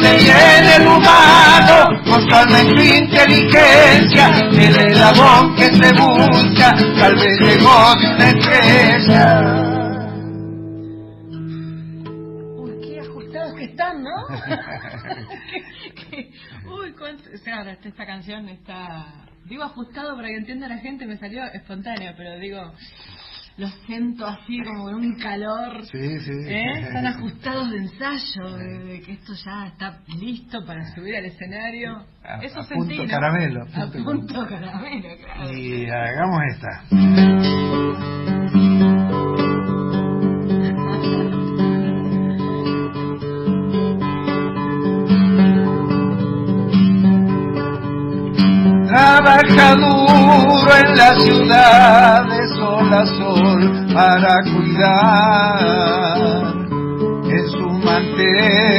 Donde 0.00 0.16
viene 0.16 0.76
el 0.76 0.86
humano, 0.86 1.92
y 2.06 2.10
su 2.64 2.80
inteligencia, 2.96 4.28
el 4.50 4.76
eslabón 4.76 5.54
que 5.56 5.66
se 5.66 5.92
busca, 5.92 6.74
tal 6.98 7.14
vez 7.16 7.38
llegó 7.38 7.94
de 7.96 8.06
una 8.14 8.30
estrella. 8.30 9.26
Uy, 12.56 12.72
qué 12.80 13.00
ajustados 13.00 13.54
que 13.56 13.64
están, 13.64 14.02
¿no? 14.02 14.16
Uy, 16.78 16.92
cuánto... 16.92 17.24
O 17.34 17.38
sea, 17.44 17.70
esta 17.84 18.06
canción 18.06 18.48
está... 18.48 19.06
Digo 19.44 19.64
ajustado 19.64 20.16
para 20.16 20.28
que 20.28 20.36
entienda 20.36 20.66
la 20.66 20.78
gente, 20.78 21.04
me 21.04 21.18
salió 21.18 21.44
espontáneo, 21.52 22.14
pero 22.16 22.38
digo... 22.38 22.72
Lo 23.60 23.68
siento 23.86 24.26
así 24.26 24.58
como 24.64 24.88
en 24.88 24.94
un 24.94 25.14
calor. 25.18 25.84
Sí, 25.84 26.18
sí. 26.20 26.32
¿eh? 26.46 26.80
Están 26.80 27.06
ajustados 27.14 27.70
de 27.70 27.76
ensayo, 27.76 28.56
de, 28.56 28.78
de 28.84 29.00
que 29.02 29.12
esto 29.12 29.34
ya 29.44 29.66
está 29.66 29.98
listo 30.18 30.64
para 30.64 30.82
subir 30.94 31.14
al 31.16 31.26
escenario. 31.26 32.06
A- 32.24 32.42
Eso 32.42 32.60
a 32.60 32.62
sentí, 32.64 32.96
punto 32.96 33.02
¿no? 33.04 33.10
caramelo, 33.10 33.62
A 33.64 33.86
punto 33.92 34.02
punto 34.04 34.46
caramelo, 34.48 35.08
claro. 35.18 35.52
Y 35.58 35.84
hagamos 35.90 36.40
esta. 36.54 37.90
Trabaja 48.88 49.74
duro 49.76 50.76
en 50.76 50.96
la 50.96 51.14
ciudad 51.20 52.24
de 52.90 52.96
sol 52.96 52.98
a 52.98 53.06
sol 53.06 53.86
para 53.94 54.42
cuidar. 54.42 55.60
En 57.24 57.48
su 57.50 57.68
mantel 57.84 58.78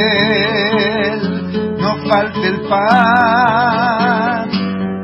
no 1.78 1.90
falte 2.08 2.46
el 2.46 2.60
pan. 2.68 4.50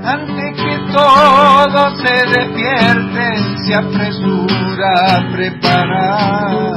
Antes 0.04 0.56
que 0.56 0.74
todo 0.92 1.80
se 1.96 2.14
despierte 2.36 3.24
se 3.64 3.72
apresura 3.74 4.90
a 5.16 5.18
preparar. 5.32 6.76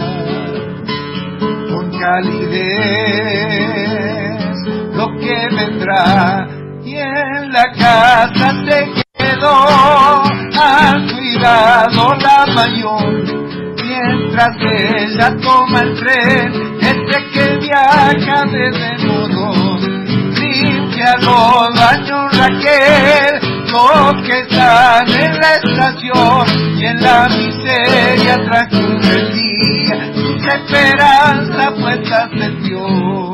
Con 1.69 1.85
calidez 1.99 3.11
lo 4.95 5.05
que 5.19 5.35
vendrá 5.55 6.47
y 6.83 6.95
en 6.95 7.51
la 7.51 7.65
casa 7.73 8.47
se 8.65 8.79
quedó 9.17 9.80
mientras 14.31 14.55
ella 14.61 15.35
toma 15.41 15.81
el 15.81 15.99
tren 15.99 16.77
este 16.79 17.31
que 17.33 17.57
viaja 17.57 18.45
desde 18.45 19.07
Morón 19.07 20.05
limpia 20.35 21.15
los 21.17 21.79
baños 21.79 22.37
Raquel 22.37 23.39
los 23.71 24.23
que 24.23 24.39
están 24.39 25.09
en 25.09 25.37
la 25.37 25.55
estación 25.55 26.77
y 26.77 26.85
en 26.85 27.01
la 27.01 27.27
miseria 27.29 28.35
transcurre 28.45 29.15
el 29.15 29.33
día 29.33 30.13
sus 30.13 30.47
esperanzas 30.47 31.73
puestas 31.79 32.29
en 32.33 32.63
Dios 32.63 33.30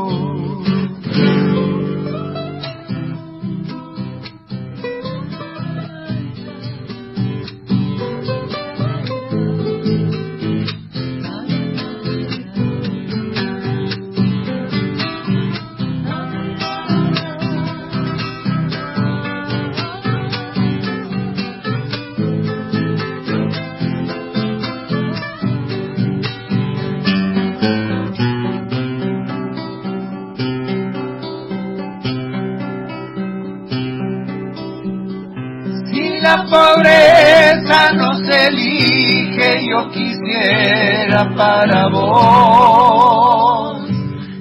quisiera 40.37 41.29
para 41.35 41.87
vos 41.87 43.81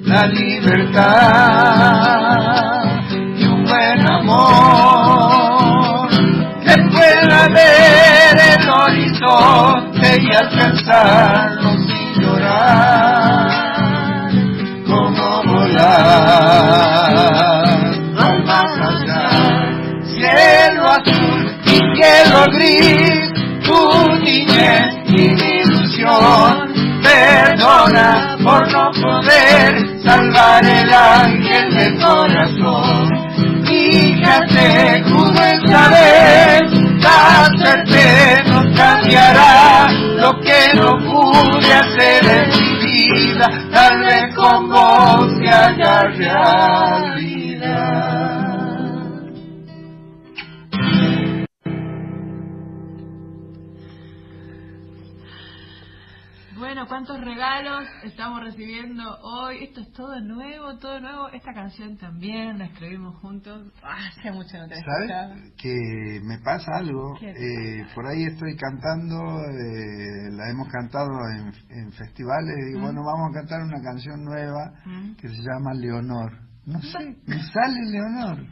la 0.03 0.27
libertad 0.27 1.23
y 3.37 3.45
un 3.45 3.63
buen 3.63 4.11
amor 4.11 6.09
que 6.63 6.75
pueda 6.91 7.47
ver 7.49 8.37
el 8.57 8.69
horizonte 8.69 10.21
y 10.21 10.33
alcanzarlo 10.35 11.71
sin 11.87 12.13
llorar 12.21 13.47
como 14.85 15.43
volar. 15.43 16.87
Al 18.17 18.37
más 18.45 18.71
allá 18.79 19.21
cielo 20.03 20.87
azul 20.87 21.43
y 21.65 21.77
cielo 21.95 22.39
gris 22.51 23.16
vida 43.37 43.69
tal 43.71 43.99
vez 43.99 44.35
con 44.35 44.69
Bueno, 56.87 57.05
cuántos 57.05 57.19
regalos 57.25 57.83
estamos 58.03 58.41
recibiendo 58.43 59.03
hoy. 59.21 59.63
Esto 59.65 59.81
es 59.81 59.91
todo 59.93 60.19
nuevo, 60.21 60.77
todo 60.77 60.99
nuevo. 61.01 61.27
Esta 61.29 61.53
canción 61.53 61.97
también 61.97 62.57
la 62.59 62.65
escribimos 62.65 63.15
juntos. 63.19 63.73
Ah, 63.83 63.97
hace 64.17 64.31
mucho 64.31 64.57
no 64.57 64.67
te. 64.69 64.75
¿Sabes? 64.75 65.53
Que 65.57 66.19
me 66.23 66.37
pasa 66.39 66.71
algo. 66.77 67.13
¿Qué 67.19 67.33
te 67.33 67.79
Eh, 67.81 67.85
por 67.93 68.07
ahí 68.07 68.23
estoy 68.23 68.55
cantando, 68.55 69.15
eh, 69.17 70.31
la 70.31 70.49
hemos 70.49 70.67
cantado 70.69 71.09
en, 71.35 71.53
en 71.77 71.91
festivales. 71.91 72.55
Y 72.57 72.65
digo, 72.67 72.79
Mm. 72.79 72.83
bueno, 72.83 73.01
vamos 73.03 73.31
a 73.31 73.33
cantar 73.39 73.61
una 73.63 73.81
canción 73.81 74.23
nueva 74.23 74.71
Mm. 74.85 75.15
que 75.15 75.27
se 75.27 75.35
llama 75.41 75.73
Leonor. 75.73 76.31
No 76.65 76.81
sé, 76.81 77.15
me 77.25 77.39
sale 77.43 77.81
Leonor. 77.91 78.45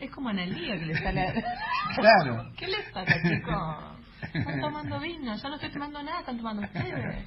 Es 0.00 0.10
como 0.10 0.28
Analía 0.30 0.78
que 0.78 0.86
le 0.86 0.94
sale. 1.02 1.44
Claro. 1.96 2.50
¿Qué 2.56 2.66
les 2.68 2.90
pasa, 2.92 3.12
chicos? 3.22 3.91
Están 4.32 4.60
tomando 4.60 5.00
vino, 5.00 5.36
yo 5.36 5.48
no 5.48 5.54
estoy 5.56 5.70
tomando 5.72 6.02
nada, 6.02 6.20
están 6.20 6.36
tomando 6.36 6.62
ustedes. 6.62 7.26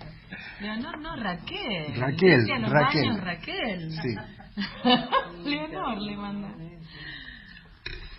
Leonor, 0.61 0.99
no, 1.01 1.15
Raquel. 1.17 1.99
Raquel, 1.99 2.47
los 2.61 2.71
Raquel. 2.71 3.01
baños, 3.09 3.21
Raquel. 3.23 3.91
Sí. 3.91 4.15
Leonor 5.49 5.97
le 6.01 6.17
manda. 6.17 6.49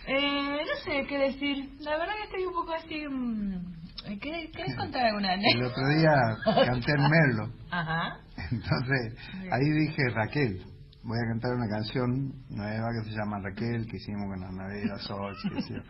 Eh, 0.07 0.57
no 0.65 0.75
sé 0.85 1.05
qué 1.07 1.17
decir. 1.17 1.69
La 1.81 1.97
verdad 1.97 2.13
que 2.15 2.23
estoy 2.23 2.45
un 2.45 2.53
poco 2.53 2.73
así. 2.73 3.05
mm, 3.09 4.19
¿Querés, 4.21 4.75
contar 4.77 5.05
alguna 5.05 5.33
El 5.33 5.39
anécdota? 5.39 5.67
otro 5.67 5.87
día 5.97 6.65
canté 6.65 6.91
en 6.91 7.01
Merlo. 7.09 7.53
Ajá. 7.71 8.19
Entonces, 8.51 9.17
ahí 9.51 9.69
dije 9.71 10.01
Raquel. 10.13 10.63
Voy 11.03 11.17
a 11.17 11.29
cantar 11.31 11.51
una 11.55 11.67
canción 11.69 12.33
nueva 12.49 12.87
que 12.91 13.09
se 13.09 13.17
llama 13.17 13.39
Raquel, 13.41 13.87
que 13.89 13.97
hicimos 13.97 14.27
con 14.27 14.43
Anabela 14.43 14.97
sé 14.97 15.73
yo. 15.73 15.81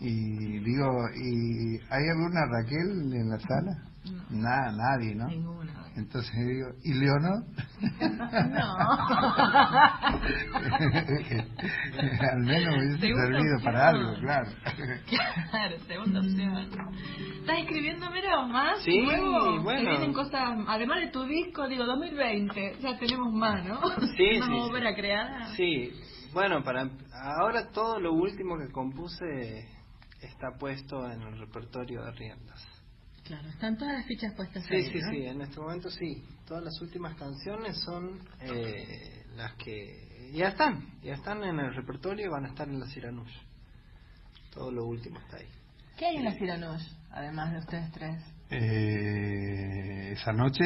Y 0.00 0.58
digo, 0.60 0.92
¿y 1.16 1.78
hay 1.90 2.08
alguna 2.10 2.44
Raquel 2.46 3.12
en 3.14 3.28
la 3.30 3.38
sala? 3.40 3.82
Nada, 4.30 4.72
nadie, 4.72 5.14
¿no? 5.14 5.26
Ninguna. 5.26 5.72
Entonces 5.96 6.32
digo, 6.36 6.68
¿y 6.84 6.92
Leonor? 6.94 7.42
Al 12.32 12.40
menos 12.40 12.74
me 12.76 12.80
hubiese 12.80 12.98
Segunda 13.00 13.26
servido 13.26 13.54
opción. 13.56 13.72
para 13.72 13.88
algo, 13.88 14.14
claro. 14.20 14.50
Claro, 15.50 15.78
segunda 15.86 16.20
opción. 16.20 16.56
¿Estás 17.40 17.58
escribiendo, 17.60 18.10
Mero, 18.10 18.46
más? 18.48 18.82
Sí, 18.82 19.00
bueno. 19.04 19.62
Se 19.70 19.80
vienen 19.86 20.12
cosas, 20.12 20.58
además 20.68 21.00
de 21.00 21.08
tu 21.10 21.24
disco, 21.24 21.66
digo, 21.68 21.84
2020, 21.86 22.76
ya 22.80 22.98
tenemos 22.98 23.32
más, 23.32 23.64
¿no? 23.64 23.80
Sí, 24.16 24.38
Más 24.38 24.48
sí, 24.48 24.54
ópera 24.54 24.94
creada. 24.94 25.46
Sí, 25.56 25.90
bueno, 26.32 26.62
para 26.62 26.88
ahora 27.40 27.70
todo 27.72 27.98
lo 28.00 28.12
último 28.12 28.58
que 28.58 28.70
compuse 28.70 29.68
está 30.26 30.56
puesto 30.58 31.10
en 31.10 31.22
el 31.22 31.38
repertorio 31.38 32.04
de 32.04 32.12
riendas. 32.12 32.66
Claro, 33.24 33.48
están 33.48 33.76
todas 33.76 33.94
las 33.94 34.06
fichas 34.06 34.32
puestas 34.34 34.64
Sí, 34.66 34.74
ahí, 34.74 34.84
sí, 34.92 34.98
¿no? 35.00 35.10
sí, 35.10 35.26
en 35.26 35.40
este 35.42 35.60
momento 35.60 35.90
sí. 35.90 36.24
Todas 36.46 36.62
las 36.62 36.80
últimas 36.80 37.16
canciones 37.16 37.76
son 37.84 38.20
eh, 38.40 39.24
las 39.34 39.54
que 39.54 40.30
ya 40.32 40.48
están, 40.48 40.86
ya 41.02 41.14
están 41.14 41.42
en 41.42 41.58
el 41.58 41.74
repertorio 41.74 42.26
y 42.26 42.28
van 42.28 42.44
a 42.44 42.48
estar 42.48 42.68
en 42.68 42.78
la 42.78 42.86
Siranush. 42.86 43.34
Todo 44.52 44.70
lo 44.70 44.86
último 44.86 45.18
está 45.18 45.38
ahí. 45.38 45.48
¿Qué 45.98 46.06
hay 46.06 46.16
en 46.16 46.24
la 46.24 46.34
Ciranush, 46.34 46.82
además 47.10 47.52
de 47.52 47.58
ustedes 47.58 47.90
tres? 47.92 48.22
Eh, 48.50 50.12
esa 50.12 50.32
noche, 50.32 50.64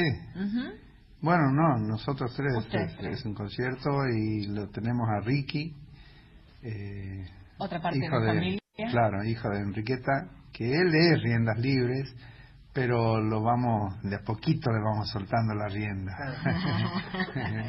bueno, 1.22 1.50
no, 1.52 1.78
nosotros 1.78 2.30
tres, 2.36 2.52
es, 2.58 2.96
tres. 2.98 3.18
es 3.20 3.24
un 3.24 3.34
concierto 3.34 3.90
y 4.14 4.46
lo 4.48 4.68
tenemos 4.68 5.08
a 5.08 5.20
Ricky, 5.20 5.74
eh, 6.62 7.24
Otra 7.58 7.80
parte 7.80 7.98
hijo 7.98 8.20
de 8.20 8.26
la 8.26 8.34
familia. 8.34 8.59
Claro, 8.90 9.24
hijo 9.24 9.48
de 9.50 9.58
Enriqueta, 9.60 10.28
que 10.52 10.70
él 10.72 10.94
es 10.94 11.22
riendas 11.22 11.58
libres, 11.58 12.14
pero 12.72 13.20
lo 13.20 13.42
vamos, 13.42 14.00
de 14.02 14.16
a 14.16 14.20
poquito 14.20 14.70
le 14.70 14.78
vamos 14.80 15.08
soltando 15.10 15.54
la 15.54 15.66
rienda. 15.68 16.12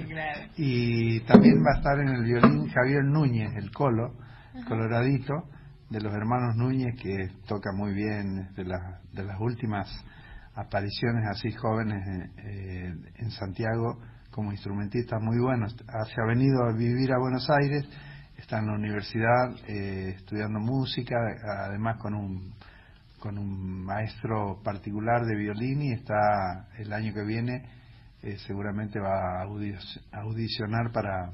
claro. 0.07 0.41
y 0.57 1.19
también 1.21 1.55
va 1.63 1.73
a 1.75 1.77
estar 1.77 1.99
en 1.99 2.09
el 2.09 2.23
violín 2.23 2.69
Javier 2.69 3.03
Núñez, 3.05 3.51
el 3.55 3.71
colo, 3.71 4.13
coloradito, 4.67 5.33
de 5.89 5.99
los 6.01 6.13
hermanos 6.13 6.55
Núñez, 6.55 6.95
que 7.01 7.29
toca 7.47 7.71
muy 7.75 7.93
bien, 7.93 8.49
de, 8.55 8.63
la- 8.63 8.99
de 9.11 9.23
las 9.23 9.39
últimas 9.39 9.87
apariciones 10.55 11.25
así 11.29 11.51
jóvenes 11.51 12.05
eh, 12.07 12.29
eh, 12.37 12.93
en 13.15 13.31
Santiago 13.31 13.99
como 14.31 14.51
instrumentista 14.51 15.17
muy 15.19 15.37
buenos. 15.41 15.73
Se 15.75 16.21
ha 16.21 16.25
venido 16.27 16.63
a 16.65 16.73
vivir 16.73 17.11
a 17.11 17.19
Buenos 17.19 17.49
Aires, 17.49 17.85
está 18.51 18.59
en 18.59 18.67
la 18.67 18.73
universidad 18.73 19.55
eh, 19.65 20.09
estudiando 20.17 20.59
música, 20.59 21.15
además 21.69 21.95
con 21.99 22.13
un 22.13 22.53
con 23.17 23.37
un 23.37 23.85
maestro 23.85 24.59
particular 24.61 25.23
de 25.25 25.37
violín 25.37 25.81
y 25.83 25.93
está 25.93 26.67
el 26.77 26.91
año 26.91 27.13
que 27.13 27.23
viene 27.23 27.63
eh, 28.23 28.35
seguramente 28.45 28.99
va 28.99 29.39
a 29.41 29.45
audi- 29.45 29.77
a 30.11 30.19
audicionar 30.23 30.91
para 30.91 31.31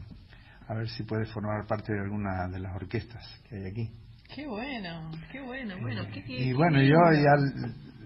a 0.67 0.73
ver 0.75 0.87
si 0.89 1.01
puede 1.05 1.25
formar 1.25 1.65
parte 1.65 1.91
de 1.91 2.01
alguna 2.01 2.49
de 2.49 2.59
las 2.59 2.75
orquestas 2.75 3.23
que 3.49 3.55
hay 3.55 3.65
aquí. 3.65 3.89
Qué 4.35 4.45
bueno, 4.45 5.09
qué 5.31 5.41
bueno, 5.41 5.75
bueno. 5.81 6.03
¿qué, 6.13 6.23
qué- 6.23 6.33
Y 6.43 6.53
bueno, 6.53 6.79
yo 6.83 6.97
ya 7.13 7.31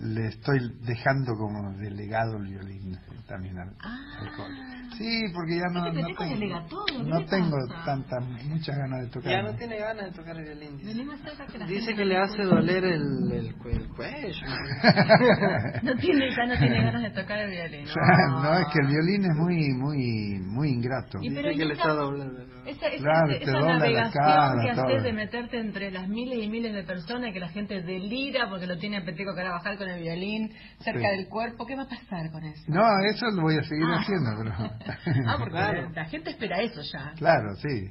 le 0.02 0.28
estoy 0.28 0.60
dejando 0.82 1.34
como 1.34 1.72
delegado 1.78 2.38
el 2.38 2.48
violín 2.48 2.98
también 3.28 3.58
al, 3.58 3.70
al 3.70 4.36
coro. 4.36 4.50
Sí, 4.98 5.24
porque 5.34 5.56
ya 5.56 5.68
no, 5.72 5.86
no 5.86 5.94
tengo, 5.94 6.24
delega 6.26 6.66
todo, 6.68 6.86
¿qué 6.86 7.04
no 7.04 7.26
tengo 7.26 7.58
tantas, 7.86 8.24
muchas 8.46 8.78
ganas 8.78 9.02
de 9.02 9.08
tocar. 9.10 9.32
Ya 9.32 9.42
no 9.42 9.56
tiene 9.56 9.78
ganas 9.78 10.06
de 10.06 10.12
tocar 10.12 10.38
el 10.38 10.44
violín. 10.44 10.78
dice. 10.78 11.66
Dice 11.68 11.96
que 11.96 12.06
le 12.06 12.18
no 12.18 12.24
hace 12.24 12.44
doler 12.44 12.84
el, 12.84 13.32
el, 13.32 13.48
el 13.48 13.56
cuello. 13.56 14.46
No 15.84 15.96
tiene, 15.96 16.30
ya 16.36 16.46
no 16.46 16.58
tiene 16.58 16.84
ganas 16.84 17.02
de 17.04 17.10
tocar 17.12 17.40
el 17.40 17.52
violín. 17.52 17.86
no, 18.32 18.54
es 18.58 18.68
que 18.74 18.80
el 18.82 18.88
violín 18.88 19.24
es 19.24 19.36
muy, 19.38 19.74
muy, 19.74 20.40
muy 20.46 20.70
ingrato. 20.70 21.20
Y 21.22 21.30
Dice 21.30 21.42
pero 21.42 21.58
que 21.58 21.66
le 21.66 21.74
está 21.74 21.94
doblando. 21.94 22.40
Esa, 22.66 22.88
esa, 22.88 23.04
Claro, 23.04 23.32
esa 23.32 23.52
navegación 23.60 24.12
cara, 24.24 24.62
que 24.62 24.70
haces 24.72 25.04
de 25.04 25.14
meterte 25.14 25.60
entre 25.60 25.92
las 25.92 26.08
miles 26.08 26.40
y 26.44 26.48
miles 26.50 26.74
de 26.74 26.84
personas 26.84 27.30
y 27.30 27.34
que 27.34 27.40
la 27.40 27.50
gente 27.50 27.82
delira 27.82 28.48
porque 28.50 28.68
lo 28.68 28.78
tiene 28.78 28.98
a 28.98 29.06
Peteco 29.06 29.34
que 29.36 29.44
bajar 29.44 29.78
con 29.78 29.90
el 29.90 30.02
violín 30.02 30.52
cerca 30.80 31.10
Sí. 31.10 31.18
del 31.18 31.28
cuerpo, 31.28 31.66
¿qué 31.66 31.76
va 31.76 31.84
a 31.84 31.88
pasar 31.88 32.32
con 32.32 32.44
eso? 32.44 32.64
No, 32.68 32.84
eso 33.10 33.26
lo 33.36 33.42
voy 33.44 33.58
a 33.58 33.64
seguir 33.64 33.86
Ah. 33.90 34.00
haciendo, 34.00 34.30
pero... 34.38 34.52
Ah, 35.28 35.36
porque 35.38 35.52
Claro. 35.52 35.90
la 35.94 36.06
gente 36.06 36.30
espera 36.32 36.62
eso 36.62 36.82
ya. 36.94 37.14
Claro, 37.18 37.56
sí. 37.56 37.90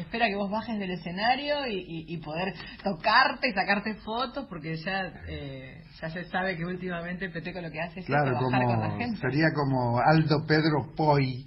Espera 0.00 0.26
que 0.28 0.36
vos 0.36 0.50
bajes 0.50 0.78
del 0.78 0.90
escenario 0.90 1.66
y, 1.66 1.74
y- 1.76 2.04
y 2.14 2.16
poder 2.18 2.54
tocarte 2.82 3.48
y 3.48 3.52
sacarte 3.52 3.94
fotos 3.96 4.46
porque 4.48 4.76
ya 4.76 5.12
eh, 5.28 5.82
ya 6.00 6.10
se 6.10 6.24
sabe 6.24 6.56
que 6.56 6.64
últimamente 6.64 7.28
Peteco 7.28 7.60
lo 7.60 7.70
que 7.70 7.80
hace 7.80 8.00
es 8.00 8.06
Claro, 8.06 8.32
bajar 8.34 8.42
con 8.42 8.52
la 8.80 8.88
como 8.88 8.98
gente. 8.98 9.16
sería 9.20 9.46
como 9.54 9.98
Aldo 10.00 10.44
Pedro 10.46 10.92
Poi, 10.96 11.44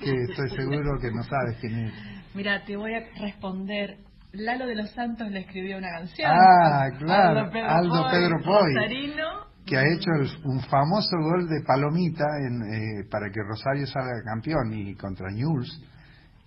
que 0.00 0.10
estoy 0.30 0.50
seguro 0.56 0.98
que 1.00 1.10
no 1.10 1.22
sabes 1.24 1.56
quién 1.60 1.86
es. 1.86 1.92
Mira, 2.34 2.64
te 2.64 2.76
voy 2.76 2.94
a 2.94 3.00
responder. 3.20 3.98
Lalo 4.32 4.66
de 4.66 4.74
los 4.76 4.90
Santos 4.92 5.30
le 5.30 5.40
escribió 5.40 5.76
una 5.76 5.90
canción. 5.90 6.30
Ah, 6.32 6.88
claro, 6.98 7.40
Aldo 7.40 7.50
Pedro 7.52 7.68
Aldo 7.68 8.06
Pedro. 8.10 8.38
Rosarino. 8.38 9.52
que 9.66 9.76
ha 9.76 9.82
hecho 9.82 10.10
un 10.44 10.60
famoso 10.62 11.16
gol 11.20 11.46
de 11.48 11.60
palomita 11.66 12.24
en, 12.48 12.62
eh, 12.62 13.04
para 13.10 13.28
que 13.30 13.40
Rosario 13.46 13.86
salga 13.86 14.22
campeón 14.24 14.72
y 14.72 14.94
contra 14.96 15.30
Newell's. 15.30 15.82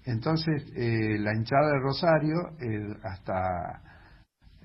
Entonces, 0.05 0.63
eh, 0.75 1.17
la 1.19 1.33
hinchada 1.33 1.71
de 1.71 1.79
Rosario, 1.79 2.35
eh, 2.61 2.95
hasta 3.03 3.81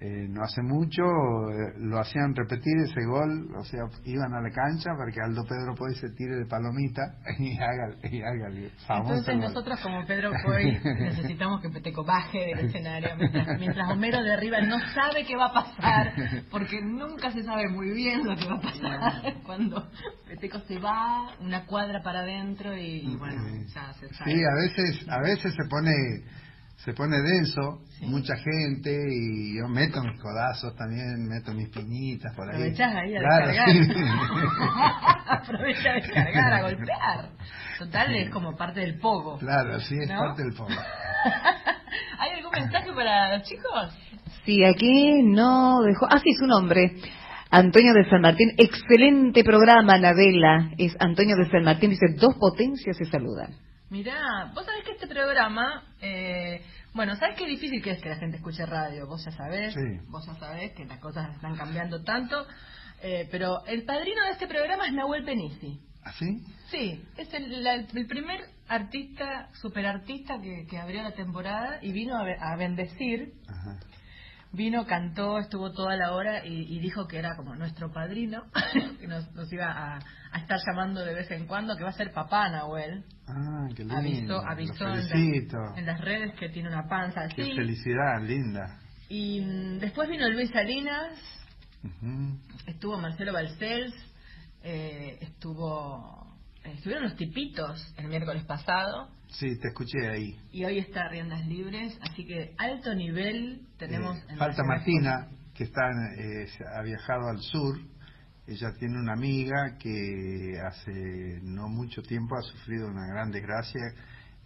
eh, 0.02 0.26
no 0.30 0.42
hace 0.42 0.62
mucho 0.62 1.02
eh, 1.02 1.74
lo 1.78 1.98
hacían 1.98 2.34
repetir 2.34 2.72
ese 2.84 3.04
gol, 3.04 3.54
o 3.54 3.64
sea, 3.64 3.80
iban 4.04 4.32
a 4.32 4.40
la 4.40 4.50
cancha 4.50 4.92
para 4.96 5.12
que 5.12 5.20
Aldo 5.20 5.44
Pedro 5.44 5.74
Poy 5.76 5.94
se 5.94 6.08
tire 6.16 6.36
de 6.36 6.46
palomita 6.46 7.02
y 7.38 7.52
haga, 7.58 7.94
y 8.10 8.22
haga 8.22 8.48
el 8.48 8.70
famoso 8.86 9.10
Entonces 9.12 9.34
gol. 9.34 9.44
nosotros 9.44 9.80
como 9.82 10.06
Pedro 10.06 10.30
Coy 10.42 10.72
necesitamos 11.00 11.60
que 11.60 11.68
Peteco 11.68 12.02
baje 12.02 12.38
del 12.38 12.66
escenario 12.66 13.10
mientras, 13.18 13.58
mientras 13.58 13.90
Homero 13.90 14.22
de 14.22 14.32
arriba 14.32 14.62
no 14.62 14.78
sabe 14.94 15.26
qué 15.26 15.36
va 15.36 15.48
a 15.48 15.52
pasar 15.52 16.14
porque 16.50 16.80
nunca 16.80 17.30
se 17.30 17.42
sabe 17.42 17.68
muy 17.68 17.90
bien 17.90 18.24
lo 18.24 18.34
que 18.36 18.46
va 18.48 18.56
a 18.56 18.60
pasar 18.60 19.34
cuando 19.44 19.86
Peteco 20.26 20.60
se 20.60 20.78
va 20.78 21.36
una 21.40 21.66
cuadra 21.66 22.00
para 22.02 22.20
adentro 22.20 22.74
y, 22.74 23.00
y 23.04 23.16
bueno 23.16 23.42
ya 23.66 23.92
se 23.92 24.08
sabe. 24.14 24.32
Sí, 24.32 24.40
a 24.42 24.54
veces, 24.54 25.08
a 25.10 25.20
veces 25.20 25.54
se 25.54 25.68
pone 25.68 25.92
se 26.84 26.94
pone 26.94 27.16
denso, 27.20 27.80
mucha 28.02 28.34
gente 28.36 28.90
y 29.10 29.58
yo 29.58 29.68
meto 29.68 30.02
mis 30.02 30.18
codazos 30.18 30.74
también, 30.76 31.26
meto 31.28 31.52
mis 31.52 31.68
piñitas 31.68 32.34
por 32.34 32.48
ahí. 32.48 32.54
Aprovechás 32.56 32.94
ahí 32.94 33.16
a 33.16 33.20
Claro, 33.20 33.46
descargar. 33.48 33.76
Aprovecha 35.40 35.90
a 35.90 35.94
descargar, 35.94 36.52
a 36.54 36.62
golpear. 36.62 37.28
Total, 37.78 38.14
es 38.16 38.30
como 38.30 38.56
parte 38.56 38.80
del 38.80 38.98
pogo. 38.98 39.38
Claro, 39.38 39.78
sí, 39.80 39.94
es 40.00 40.08
¿No? 40.08 40.20
parte 40.20 40.42
del 40.42 40.52
fondo. 40.54 40.74
¿Hay 42.18 42.30
algún 42.38 42.52
mensaje 42.52 42.92
para 42.94 43.36
los 43.36 43.46
chicos? 43.46 43.98
Sí, 44.46 44.64
aquí 44.64 45.22
no 45.22 45.82
dejó. 45.82 46.06
Ah, 46.10 46.18
sí, 46.18 46.32
su 46.38 46.46
nombre. 46.46 46.94
Antonio 47.50 47.92
de 47.92 48.08
San 48.08 48.22
Martín. 48.22 48.52
Excelente 48.56 49.44
programa, 49.44 49.94
Anabela. 49.94 50.70
Es 50.78 50.96
Antonio 50.98 51.36
de 51.36 51.50
San 51.50 51.64
Martín. 51.64 51.90
Dice, 51.90 52.06
dos 52.16 52.34
potencias 52.36 52.96
se 52.96 53.04
saludan. 53.04 53.54
Mirá, 53.90 54.50
vos 54.54 54.64
sabés 54.64 54.84
que 54.84 54.92
este 54.92 55.08
programa, 55.08 55.82
eh, 56.00 56.62
bueno, 56.94 57.16
¿sabés 57.16 57.36
qué 57.36 57.46
difícil 57.46 57.82
que 57.82 57.90
es 57.90 58.02
que 58.02 58.08
la 58.08 58.16
gente 58.16 58.36
escuche 58.36 58.64
radio? 58.64 59.06
Vos 59.06 59.24
ya 59.24 59.32
sabés, 59.32 59.74
Sí. 59.74 59.80
vos 60.08 60.24
ya 60.26 60.34
sabés 60.36 60.72
que 60.72 60.84
las 60.84 61.00
cosas 61.00 61.34
están 61.34 61.56
cambiando 61.56 62.02
tanto, 62.04 62.46
eh, 63.02 63.26
pero 63.32 63.64
el 63.66 63.84
padrino 63.84 64.24
de 64.26 64.30
este 64.32 64.46
programa 64.46 64.86
es 64.86 64.92
Nahuel 64.92 65.24
Penisi. 65.24 65.80
¿Así? 66.04 66.24
Sí, 66.70 67.04
es 67.16 67.34
el, 67.34 67.62
la- 67.64 67.74
el 67.74 68.06
primer 68.06 68.40
artista, 68.68 69.48
superartista 69.60 70.40
que, 70.40 70.66
que 70.66 70.78
abrió 70.78 71.02
la 71.02 71.12
temporada 71.12 71.78
y 71.82 71.92
vino 71.92 72.16
a, 72.16 72.22
a 72.52 72.56
bendecir 72.56 73.32
Ajá. 73.48 73.78
Vino, 74.52 74.84
cantó, 74.86 75.38
estuvo 75.38 75.72
toda 75.72 75.96
la 75.96 76.12
hora 76.12 76.44
y, 76.44 76.76
y 76.76 76.80
dijo 76.80 77.06
que 77.06 77.18
era 77.18 77.36
como 77.36 77.54
nuestro 77.54 77.92
padrino, 77.92 78.42
que 79.00 79.06
nos, 79.06 79.30
nos 79.34 79.52
iba 79.52 79.66
a, 79.70 79.98
a 80.32 80.38
estar 80.38 80.58
llamando 80.66 81.04
de 81.04 81.14
vez 81.14 81.30
en 81.30 81.46
cuando, 81.46 81.76
que 81.76 81.84
va 81.84 81.90
a 81.90 81.94
ser 81.94 82.12
papá 82.12 82.48
Nahuel. 82.50 83.04
Ah, 83.28 83.68
qué 83.76 83.84
lindo. 83.84 84.42
Avisó, 84.46 84.88
en, 84.88 84.96
las- 84.96 85.12
en 85.76 85.86
las 85.86 86.00
redes 86.00 86.34
que 86.34 86.48
tiene 86.48 86.68
una 86.68 86.88
panza 86.88 87.28
Qué 87.34 87.42
así. 87.42 87.54
felicidad, 87.54 88.20
linda. 88.22 88.78
Y 89.08 89.40
mm, 89.40 89.78
después 89.78 90.08
vino 90.08 90.28
Luis 90.30 90.50
Salinas, 90.50 91.12
estuvo 92.66 92.96
Marcelo 92.98 93.32
Balcells, 93.32 93.94
eh, 94.62 95.18
estuvo, 95.20 96.19
estuvieron 96.74 97.04
los 97.04 97.16
tipitos 97.16 97.94
el 97.96 98.08
miércoles 98.08 98.44
pasado 98.44 99.08
Sí, 99.28 99.46
te 99.60 99.68
escuché 99.68 100.08
ahí. 100.08 100.36
y 100.52 100.64
hoy 100.64 100.78
está 100.78 101.08
Riendas 101.08 101.46
Libres, 101.46 101.96
así 102.02 102.26
que 102.26 102.52
alto 102.58 102.94
nivel 102.94 103.60
tenemos. 103.78 104.16
Eh, 104.18 104.24
en 104.30 104.38
falta 104.38 104.64
Martina, 104.64 105.28
que 105.54 105.64
está 105.64 105.82
eh, 106.18 106.48
ha 106.76 106.82
viajado 106.82 107.28
al 107.28 107.38
sur. 107.38 107.78
Ella 108.48 108.72
tiene 108.80 108.98
una 108.98 109.12
amiga 109.12 109.76
que 109.78 110.58
hace 110.66 111.38
no 111.42 111.68
mucho 111.68 112.02
tiempo 112.02 112.36
ha 112.36 112.42
sufrido 112.42 112.88
una 112.88 113.06
gran 113.06 113.30
desgracia. 113.30 113.80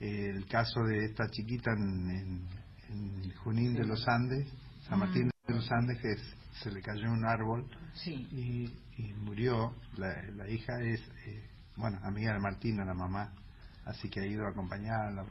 Eh, 0.01 0.33
el 0.35 0.45
caso 0.47 0.81
de 0.83 1.07
esta 1.07 1.31
chiquita 1.31 1.71
en, 1.73 2.11
en- 2.11 2.49
en 2.91 3.33
Junín 3.37 3.73
de 3.73 3.87
los 3.87 4.07
Andes, 4.07 4.47
San 4.87 4.99
Martín 4.99 5.31
de 5.49 5.55
los 5.55 5.73
Andes, 5.73 5.99
que 6.03 6.13
es- 6.13 6.35
se 6.63 6.71
le 6.71 6.83
cayó 6.83 7.11
un 7.11 7.25
árbol 7.25 7.67
Sí. 7.95 8.29
y, 8.31 9.03
y 9.03 9.15
murió. 9.15 9.75
La, 9.97 10.13
la 10.37 10.49
hija 10.51 10.75
es, 10.83 11.01
eh, 11.27 11.43
bueno, 11.77 11.99
amiga 12.03 12.33
de 12.33 12.39
Martina, 12.41 12.85
la 12.85 12.95
mamá, 12.95 13.33
así 13.85 14.09
que 14.09 14.21
ha 14.21 14.27
ido 14.27 14.47
a 14.47 14.51
acompañarla. 14.51 15.25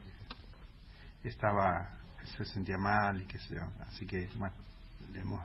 Estaba, 1.22 1.88
se 2.36 2.44
sentía 2.44 2.76
mal 2.76 3.20
y 3.22 3.24
qué 3.26 3.38
sé 3.38 3.54
yo. 3.54 3.62
Así 3.88 4.06
que, 4.06 4.28
bueno, 4.36 4.54
le 5.12 5.20
hemos, 5.20 5.40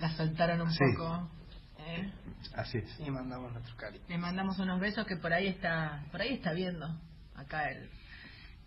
La 0.00 0.10
soltaron 0.16 0.60
un 0.62 0.72
Sí. 0.72 0.78
poco. 0.96 1.28
¿eh? 1.78 2.12
así 2.56 2.78
es. 2.78 3.00
Y 3.00 3.10
mandamos 3.10 3.52
nuestro 3.52 3.76
cariño. 3.76 4.04
Le 4.08 4.18
mandamos 4.18 4.58
unos 4.58 4.80
besos 4.80 5.06
que 5.06 5.16
por 5.16 5.32
ahí 5.32 5.46
está, 5.48 6.02
por 6.10 6.20
ahí 6.20 6.34
está 6.34 6.52
viendo 6.52 6.86
acá 7.36 7.70
el, 7.70 7.88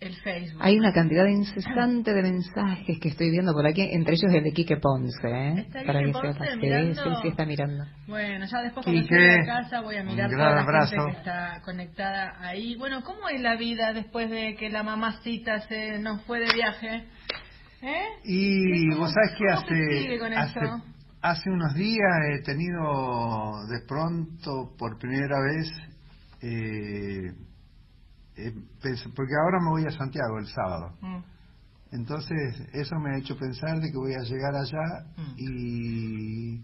el 0.08 0.16
Facebook. 0.16 0.62
Hay 0.64 0.78
una 0.78 0.92
cantidad 0.94 1.26
incesante 1.26 2.14
de 2.14 2.22
mensajes 2.22 3.00
que 3.00 3.10
estoy 3.10 3.32
viendo 3.32 3.54
por 3.54 3.66
aquí, 3.66 3.82
entre 3.82 4.14
ellos 4.14 4.32
el 4.34 4.44
de 4.44 4.52
Quique 4.52 4.78
Ponce, 4.78 5.28
¿eh? 5.28 5.54
¿Está 5.68 5.84
Para 5.84 6.00
Quique 6.00 6.12
que 6.12 6.20
Ponce 6.20 6.34
sepas. 6.34 6.58
Mirando? 6.58 7.04
sí, 7.04 7.10
sí, 7.22 7.28
está 7.30 7.46
mirando. 7.46 7.86
Bueno, 8.08 8.46
ya 8.46 8.62
después 8.62 8.86
cuando 8.86 9.02
Quique, 9.02 9.16
llegue 9.16 9.42
a 9.42 9.46
casa 9.46 9.82
voy 9.82 9.96
a 9.98 10.04
mirar 10.04 10.30
un 10.30 10.36
toda 10.38 10.56
la 10.56 10.62
abrazo. 10.62 10.96
gente 10.96 11.12
que 11.12 11.18
está 11.18 11.62
conectada 11.64 12.34
ahí. 12.40 12.76
Bueno, 12.76 13.02
¿cómo 13.04 13.30
es 13.30 13.42
la 13.42 13.56
vida 13.56 13.94
después 13.94 14.30
de 14.30 14.56
que 14.56 14.70
la 14.70 14.84
mamacita 14.84 15.60
se 15.68 16.00
nos 16.00 16.22
fue 16.26 16.40
de 16.40 16.54
viaje? 16.54 17.04
¿Eh? 17.82 18.06
Y 18.24 18.90
¿Cómo- 18.90 19.02
vos 19.02 19.12
sabés 19.14 19.32
que 19.38 19.50
hace, 19.52 20.20
con 20.20 20.34
hace, 20.34 20.60
eso? 20.60 20.84
hace 21.22 21.50
unos 21.50 21.74
días 21.76 22.00
he 22.34 22.42
tenido 22.44 23.66
de 23.70 23.80
pronto 23.88 24.74
por 24.78 24.98
primera 24.98 25.36
vez, 25.42 25.70
eh, 26.42 27.32
eh, 28.38 28.54
porque 29.16 29.34
ahora 29.44 29.60
me 29.64 29.70
voy 29.70 29.86
a 29.86 29.92
Santiago 29.92 30.40
el 30.40 30.48
sábado. 30.48 30.98
Mm. 31.02 31.24
Entonces, 31.92 32.60
eso 32.74 32.96
me 33.00 33.12
ha 33.16 33.20
hecho 33.20 33.38
pensar 33.38 33.80
de 33.80 33.92
que 33.92 33.98
voy 33.98 34.14
a 34.16 34.24
llegar 34.24 34.56
allá 34.56 35.06
Mm. 35.18 35.34
y, 35.38 36.64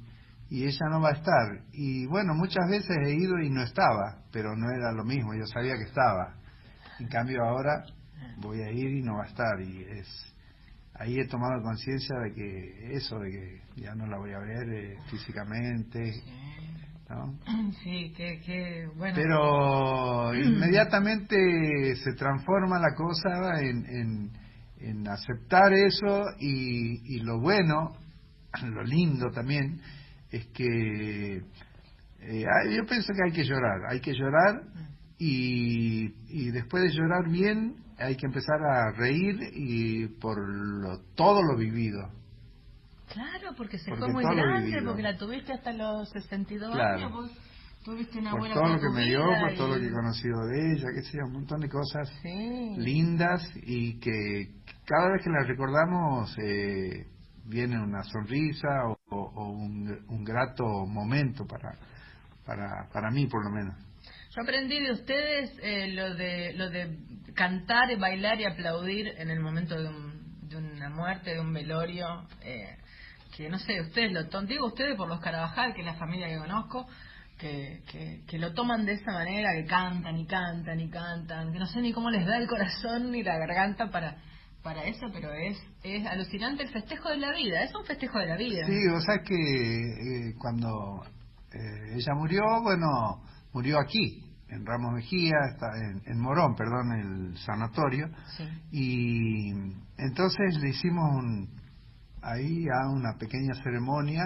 y 0.50 0.64
ella 0.66 0.90
no 0.90 1.02
va 1.02 1.10
a 1.10 1.14
estar. 1.14 1.62
Y 1.74 2.06
bueno, 2.08 2.34
muchas 2.34 2.68
veces 2.70 2.98
he 3.06 3.14
ido 3.14 3.40
y 3.40 3.50
no 3.50 3.62
estaba, 3.64 4.24
pero 4.32 4.56
no 4.56 4.72
era 4.72 4.92
lo 4.92 5.04
mismo, 5.04 5.34
yo 5.36 5.46
sabía 5.46 5.76
que 5.78 5.84
estaba. 5.84 6.36
En 7.00 7.08
cambio 7.08 7.44
ahora 7.44 7.86
voy 8.42 8.62
a 8.62 8.72
ir 8.72 8.90
y 8.98 9.02
no 9.04 9.16
va 9.18 9.24
a 9.24 9.28
estar. 9.28 9.62
Y 9.62 9.84
es 9.84 10.08
ahí 10.96 11.18
he 11.18 11.28
tomado 11.28 11.62
conciencia 11.64 12.18
de 12.20 12.34
que 12.34 12.94
eso, 12.98 13.18
de 13.20 13.30
que 13.32 13.82
ya 13.82 13.96
no 13.96 14.06
la 14.08 14.18
voy 14.18 14.34
a 14.34 14.40
ver 14.40 14.70
eh, 14.74 14.98
físicamente, 15.10 16.12
¿no? 17.10 17.40
Sí, 17.84 18.14
que, 18.16 18.40
que 18.42 18.88
bueno. 18.96 19.16
Pero 19.16 20.36
inmediatamente 20.36 21.96
se 22.04 22.14
transforma 22.14 22.80
la 22.80 22.94
cosa 22.96 23.62
en, 23.62 23.86
en, 23.86 24.32
en 24.80 25.08
aceptar 25.08 25.74
eso 25.74 26.24
y, 26.40 27.16
y 27.16 27.20
lo 27.22 27.40
bueno, 27.40 27.96
lo 28.64 28.84
lindo 28.84 29.30
también, 29.32 29.82
es 30.32 30.46
que 30.48 31.42
eh, 32.22 32.46
yo 32.76 32.86
pienso 32.86 33.14
que 33.14 33.24
hay 33.26 33.32
que 33.32 33.44
llorar, 33.44 33.82
hay 33.90 34.02
que 34.02 34.14
llorar 34.14 34.64
y, 35.18 36.14
y 36.28 36.52
después 36.52 36.84
de 36.84 36.92
llorar 36.92 37.30
bien 37.30 37.76
hay 37.98 38.16
que 38.16 38.26
empezar 38.26 38.62
a 38.64 38.92
reír 38.92 39.38
y 39.54 40.08
por 40.20 40.38
lo, 40.40 41.00
todo 41.16 41.42
lo 41.44 41.58
vivido. 41.58 42.19
Claro, 43.14 43.54
porque 43.58 43.78
se 43.80 43.90
Porque 43.90 44.06
fue 44.06 44.14
muy 44.14 44.24
grande, 44.36 44.82
porque 44.86 45.02
la 45.02 45.18
tuviste 45.18 45.54
hasta 45.54 45.74
los 45.74 46.10
62 46.10 46.72
Claro. 46.72 46.96
años. 46.98 47.12
Vos 47.12 47.32
tuviste 47.84 48.20
una 48.20 48.32
Por 48.32 48.40
buena 48.42 48.56
todo 48.56 48.68
lo 48.68 48.80
que 48.80 48.90
me 48.90 49.06
dio, 49.06 49.22
por 49.24 49.56
todo 49.56 49.68
lo 49.70 49.78
y- 49.78 49.82
que 49.82 49.88
he 49.88 49.92
conocido 49.92 50.46
de 50.46 50.74
ella, 50.74 50.88
que 50.94 51.02
sea, 51.04 51.26
un 51.26 51.34
montón 51.34 51.60
de 51.62 51.70
cosas 51.70 52.10
Sí. 52.22 52.76
lindas 52.78 53.42
y 53.64 54.00
que 54.00 54.50
cada 54.86 55.12
vez 55.12 55.24
que 55.24 55.30
las 55.30 55.48
recordamos 55.48 56.36
eh, 56.40 57.06
viene 57.46 57.82
una 57.82 58.04
sonrisa 58.04 58.68
o, 58.88 59.00
o- 59.10 59.32
o 59.36 59.50
un, 59.50 60.06
un 60.08 60.24
grato 60.24 60.64
momento 60.86 61.46
para, 61.48 61.72
para, 62.46 62.90
para 62.94 63.10
mí 63.10 63.26
por 63.28 63.44
lo 63.44 63.50
menos. 63.50 63.76
Yo 64.36 64.44
aprendí 64.44 64.80
de 64.80 64.92
ustedes 64.92 65.52
eh, 65.64 65.88
lo 65.96 66.14
de 66.14 66.54
lo 66.54 66.70
de 66.70 66.96
cantar, 67.34 67.98
bailar 67.98 68.40
y 68.40 68.46
aplaudir 68.46 69.08
en 69.18 69.32
el 69.32 69.40
momento 69.40 69.76
de, 69.82 69.88
un- 69.90 70.48
de 70.48 70.58
una 70.58 70.90
muerte, 70.90 71.32
de 71.34 71.40
un 71.40 71.52
velorio. 71.54 72.28
eh, 72.44 72.76
que 73.44 73.50
no 73.50 73.58
sé, 73.58 73.80
ustedes 73.80 74.12
lo 74.12 74.28
toman, 74.28 74.48
digo 74.48 74.66
ustedes 74.68 74.98
por 74.98 75.08
los 75.08 75.22
Carabajal, 75.22 75.74
que 75.74 75.80
es 75.80 75.86
la 75.86 75.94
familia 75.94 76.28
que 76.28 76.38
conozco, 76.38 76.86
que, 77.38 77.82
que, 77.90 78.22
que 78.28 78.38
lo 78.38 78.54
toman 78.54 78.86
de 78.86 78.94
esa 78.94 79.14
manera, 79.14 79.54
que 79.54 79.66
cantan 79.66 80.18
y 80.18 80.26
cantan 80.26 80.78
y 80.78 80.90
cantan, 80.90 81.54
que 81.54 81.60
no 81.60 81.66
sé 81.66 81.80
ni 81.80 81.94
cómo 81.94 82.10
les 82.10 82.26
da 82.26 82.38
el 82.38 82.48
corazón 82.50 83.12
ni 83.12 83.24
la 83.24 83.38
garganta 83.38 83.90
para 83.90 84.18
para 84.62 84.84
eso, 84.84 85.08
pero 85.14 85.32
es 85.34 85.58
es 85.84 86.06
alucinante 86.06 86.64
el 86.64 86.70
festejo 86.70 87.08
de 87.08 87.18
la 87.18 87.32
vida, 87.32 87.64
es 87.64 87.74
un 87.74 87.86
festejo 87.86 88.20
de 88.20 88.26
la 88.28 88.36
vida. 88.36 88.66
Sí, 88.66 88.88
o 88.94 89.00
sea 89.00 89.20
que 89.24 89.36
eh, 89.36 90.34
cuando 90.38 91.02
eh, 91.54 91.96
ella 91.96 92.14
murió, 92.16 92.42
bueno, 92.62 93.24
murió 93.54 93.80
aquí, 93.80 94.22
en 94.50 94.66
Ramos 94.66 94.96
Mejía, 94.96 95.38
está 95.54 95.68
en, 95.78 96.02
en 96.12 96.20
Morón, 96.20 96.56
perdón, 96.56 96.92
el 97.32 97.38
sanatorio, 97.38 98.10
Sí. 98.36 98.44
y 98.74 99.52
entonces 99.98 100.58
le 100.62 100.70
hicimos 100.72 101.06
un, 101.16 101.48
ahí 102.22 102.66
a 102.70 102.90
una 102.90 103.18
pequeña 103.18 103.54
ceremonia 103.64 104.24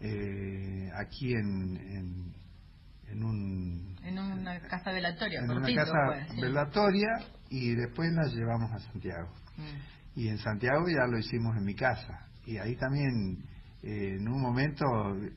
eh, 0.00 0.90
aquí 0.96 1.32
en, 1.34 1.76
en, 1.76 2.32
en 3.08 3.24
un 3.24 3.96
En 4.04 4.18
una 4.18 4.58
casa 4.60 4.90
velatoria, 4.92 5.40
en 5.40 5.50
una 5.50 5.74
casa 5.74 5.92
pues, 6.06 6.28
sí. 6.34 6.40
velatoria 6.40 7.08
y 7.50 7.74
después 7.74 8.10
la 8.12 8.26
llevamos 8.28 8.72
a 8.72 8.78
Santiago 8.78 9.28
Mm. 9.56 10.18
y 10.20 10.28
en 10.28 10.38
Santiago 10.38 10.86
ya 10.88 11.06
lo 11.06 11.18
hicimos 11.18 11.54
en 11.56 11.64
mi 11.64 11.74
casa 11.74 12.26
y 12.46 12.56
ahí 12.56 12.76
también 12.76 13.44
eh, 13.82 14.16
en 14.18 14.28
un 14.28 14.40
momento 14.40 14.84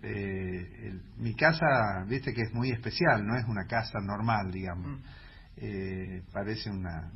eh, 0.04 0.88
el- 0.88 1.02
mi 1.18 1.34
casa, 1.36 1.66
viste 2.08 2.34
que 2.34 2.42
es 2.42 2.54
muy 2.54 2.72
especial, 2.72 3.26
no 3.26 3.36
es 3.38 3.46
una 3.48 3.66
casa 3.66 4.00
normal, 4.02 4.52
digamos. 4.52 5.00
Eh, 5.58 6.24
parece 6.32 6.70
una, 6.70 7.10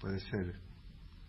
puede 0.00 0.18
ser, 0.20 0.54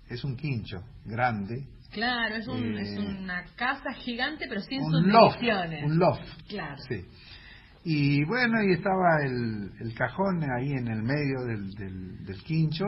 es 0.09 0.23
un 0.23 0.35
quincho 0.35 0.83
grande, 1.05 1.67
Claro, 1.95 2.35
es, 2.35 2.47
un, 2.47 2.77
Eh, 2.77 2.81
es 2.81 2.99
una 2.99 3.43
casa 3.55 3.91
gigante, 3.93 4.45
pero 4.47 4.61
sin 4.61 4.83
sus 4.83 4.93
un 5.03 5.11
loft, 5.11 5.39
divisiones. 5.39 5.83
un 5.85 5.97
loft. 5.97 6.21
Claro. 6.47 6.77
Sí. 6.87 7.05
Y 7.85 8.23
bueno, 8.25 8.61
y 8.63 8.73
estaba 8.73 9.23
el, 9.23 9.71
el 9.79 9.93
cajón 9.95 10.43
ahí 10.57 10.71
en 10.71 10.87
el 10.87 11.01
medio 11.03 11.39
del, 11.47 11.71
del, 11.75 12.25
del 12.25 12.43
quincho, 12.43 12.85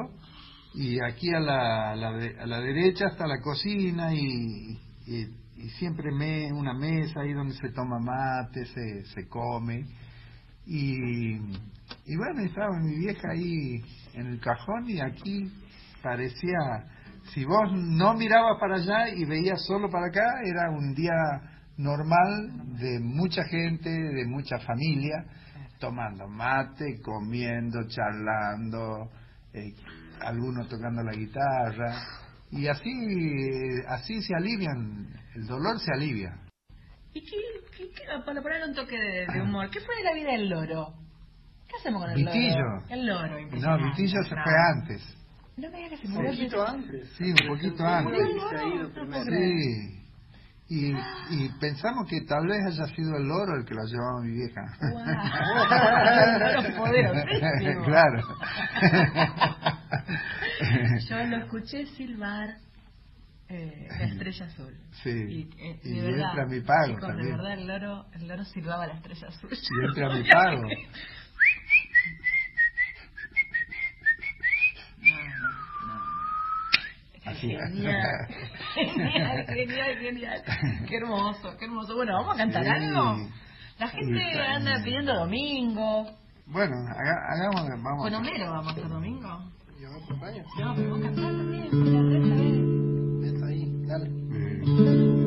y 0.76 0.97
aquí 1.03 1.34
a 1.34 1.39
la, 1.39 1.91
a, 1.91 1.95
la 1.95 2.12
de- 2.18 2.39
a 2.39 2.45
la 2.45 2.60
derecha 2.62 3.08
está 3.08 3.26
la 3.28 3.39
cocina, 3.41 4.14
y, 4.14 4.78
y, 5.08 5.28
y 5.58 5.70
siempre 5.80 6.12
me, 6.12 6.51
una 6.51 6.74
mesa 6.74 7.22
ahí 7.22 7.34
donde 7.34 7.55
se 7.55 7.70
toma 7.70 7.97
mate, 7.99 8.66
se, 8.66 9.05
se 9.05 9.28
come. 9.28 9.86
Y, 10.66 11.36
y 12.05 12.16
bueno, 12.18 12.41
estaba 12.43 12.78
mi 12.80 12.97
vieja 12.99 13.30
ahí 13.32 13.82
en 14.14 14.28
el 14.28 14.39
cajón, 14.39 14.89
y 14.89 14.99
aquí 14.99 15.49
parecía, 16.03 16.58
si 17.34 17.45
vos 17.45 17.71
no 17.73 18.13
mirabas 18.13 18.57
para 18.59 18.75
allá 18.75 19.09
y 19.15 19.25
veías 19.25 19.63
solo 19.65 19.89
para 19.89 20.07
acá, 20.07 20.25
era 20.45 20.69
un 20.71 20.93
día 20.93 21.13
normal 21.78 22.78
de 22.80 22.99
mucha 22.99 23.43
gente, 23.45 23.89
de 23.89 24.25
mucha 24.25 24.57
familia, 24.59 25.25
tomando 25.80 26.28
mate, 26.28 26.99
comiendo, 27.03 27.80
charlando, 27.88 29.09
eh, 29.53 29.73
algunos 30.21 30.67
tocando 30.67 31.03
la 31.03 31.11
guitarra, 31.11 31.93
y 32.51 32.67
así, 32.67 32.91
así 33.88 34.21
se 34.21 34.34
alivian, 34.36 35.07
el 35.36 35.45
dolor 35.45 35.80
se 35.80 35.91
alivia. 35.93 36.34
¿Y 37.13 37.21
qué, 37.21 37.38
qué- 37.78 37.89
qué- 37.91 38.05
para 38.25 38.41
poner 38.41 38.63
un 38.67 38.73
toque 38.73 38.97
de, 38.97 39.28
de 39.28 39.41
humor, 39.41 39.69
qué 39.69 39.80
fue 39.82 39.95
de 39.97 40.03
la 40.03 40.13
vida 40.13 40.32
del 40.32 40.49
loro? 40.49 40.93
¿Qué 41.67 41.75
hacemos 41.80 42.01
con 42.01 42.11
el 42.11 42.17
Vitillo. 42.17 42.57
loro? 42.57 42.84
El 42.89 43.05
loro, 43.05 43.36
No. 43.59 43.78
Vitillo 43.89 44.23
se 44.23 44.30
fue 44.30 44.53
antes. 44.75 45.16
No 45.58 45.70
me 45.72 45.89
Un 45.89 46.26
poquito 46.26 46.68
antes. 46.68 47.10
Sí, 47.18 47.32
un 47.32 47.47
poquito 47.47 47.84
antes. 47.84 48.28
Sí. 49.26 49.93
Y, 50.70 50.91
y 51.32 51.49
pensamos 51.62 52.08
que 52.10 52.22
tal 52.22 52.45
vez 52.45 52.58
haya 52.68 52.86
sido 52.93 53.16
el 53.18 53.24
loro 53.28 53.55
el 53.58 53.66
que 53.66 53.74
lo 53.74 53.84
llevaba 53.86 54.22
mi 54.22 54.34
vieja. 54.34 54.62
El 56.68 56.74
poderosísimo. 56.78 57.86
claro. 57.86 58.22
Yo 61.10 61.24
lo 61.24 61.38
escuché 61.38 61.86
silbar 61.95 62.49
eh, 63.49 63.88
la 63.89 64.05
estrella 64.08 64.45
azul. 64.45 64.74
Sí. 65.03 65.10
Y, 65.10 65.49
eh, 65.58 65.80
Y 65.84 66.01
verdad, 66.01 66.30
entra 66.32 66.45
mi 66.47 66.60
pago 66.60 66.88
chicos, 66.88 67.08
también. 67.08 67.30
de 67.30 67.38
verdad 67.38 67.53
el 67.53 67.68
loro, 67.68 68.05
el 68.14 68.28
loro 68.28 68.43
silbaba 68.45 68.88
la 68.88 68.93
estrella 68.95 69.28
azul. 69.30 69.49
Y 69.53 69.86
entra 69.86 70.14
mi 70.16 70.24
pago. 70.30 70.64
Así. 77.38 77.49
Genial. 77.49 78.27
genial, 78.75 79.45
genial, 79.47 79.97
genial. 79.99 80.43
Qué 80.88 80.95
hermoso, 80.97 81.55
qué 81.57 81.65
hermoso. 81.65 81.95
Bueno, 81.95 82.13
¿vamos 82.13 82.35
a 82.35 82.38
cantar 82.38 82.63
Sí. 82.63 82.69
algo? 82.69 83.29
La 83.79 83.88
gente 83.89 84.19
Sí, 84.33 84.39
anda 84.39 84.83
pidiendo 84.83 85.13
domingo. 85.15 86.07
Bueno, 86.47 86.75
haga- 86.89 87.25
hagamos, 87.29 87.67
vamos. 87.83 88.03
Con 88.03 88.13
Homero 88.15 88.51
vamos 88.51 88.77
a 88.77 88.81
domingo. 88.88 89.51
Yo 89.79 89.89
me 89.91 90.03
acompaño. 90.03 90.43
No, 90.59 90.75
pero 90.75 90.89
vos 90.89 90.99
cantás 91.01 91.23
también. 91.25 91.65
Está 93.23 93.45
ahí, 93.47 93.71
dale. 93.85 94.09
Mm. 94.09 95.26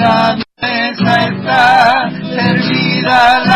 La 0.00 0.38
mesa 0.62 1.28
está 1.28 2.10
servida 2.34 3.36
el 3.38 3.50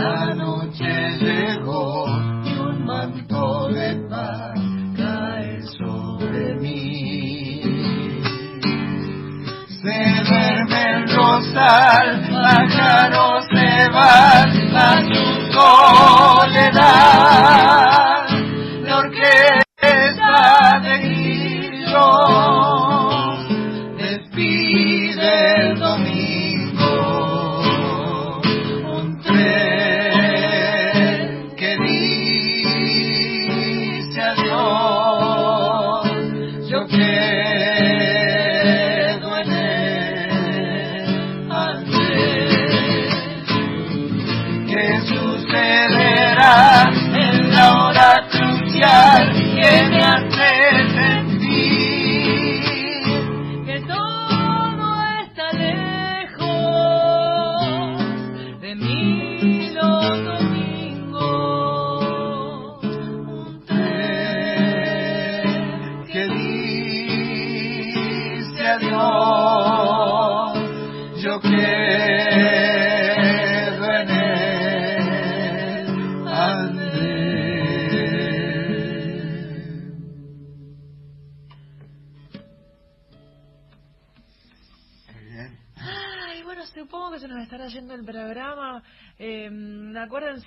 La 0.00 0.34
noche 0.34 0.92
llegó 1.20 2.06
y 2.42 2.58
un 2.58 2.86
manto 2.86 3.68
de 3.68 3.96
paz 4.08 4.58
cae 4.96 5.60
sobre 5.78 6.54
mí. 6.54 7.60
Se 9.82 10.22
duerme 10.26 10.80
el 10.94 11.02
rosal, 11.14 12.06
pájaros 12.32 13.44
se 13.52 13.90
van 13.90 14.50
a 14.74 15.02
su 15.02 15.22
soledad. 16.72 18.09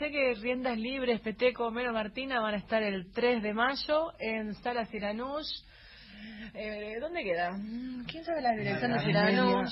Acuérdense 0.04 0.12
que 0.12 0.42
Riendas 0.42 0.78
Libres, 0.78 1.20
Peteco, 1.22 1.68
Homero 1.68 1.94
Martina 1.94 2.40
van 2.42 2.56
a 2.56 2.58
estar 2.58 2.82
el 2.84 3.12
3 3.12 3.42
de 3.44 3.54
mayo 3.54 4.12
en 4.20 4.54
Sala 4.56 4.86
Siranush. 4.86 5.48
Eh, 6.54 6.98
¿Dónde 7.00 7.24
queda? 7.24 7.52
Mm, 7.52 8.06
¿Quién 8.06 8.24
sabe 8.26 8.42
la 8.42 8.52
dirección 8.52 8.92
de. 8.94 9.00
Siranush? 9.00 9.72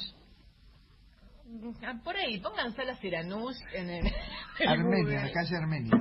Ah, 1.84 2.00
Por 2.04 2.16
ahí, 2.16 2.40
pongan 2.40 2.74
Sala 2.76 2.96
Siranush 2.98 3.58
en 3.74 3.90
el... 3.90 4.06
en 4.60 4.70
Armenia, 4.70 5.26
la 5.26 5.32
calle 5.32 5.58
Armenia. 5.58 5.92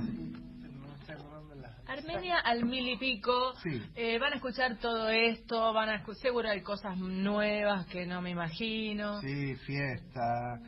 Armenia 1.89 2.39
al 2.39 2.64
mil 2.66 2.87
y 2.89 2.97
pico. 2.99 3.55
Sí. 3.64 3.83
Eh, 3.97 4.18
van 4.20 4.33
a 4.33 4.37
escuchar 4.37 4.78
todo 4.78 5.09
esto, 5.09 5.72
van 5.72 5.89
a 5.89 6.05
escu- 6.05 6.14
seguro 6.14 6.49
hay 6.49 6.62
cosas 6.62 6.97
nuevas 6.97 7.85
que 7.87 8.07
no 8.07 8.22
me 8.22 8.31
imagino. 8.31 9.20
Sí, 9.20 9.57
fiesta. 9.66 10.61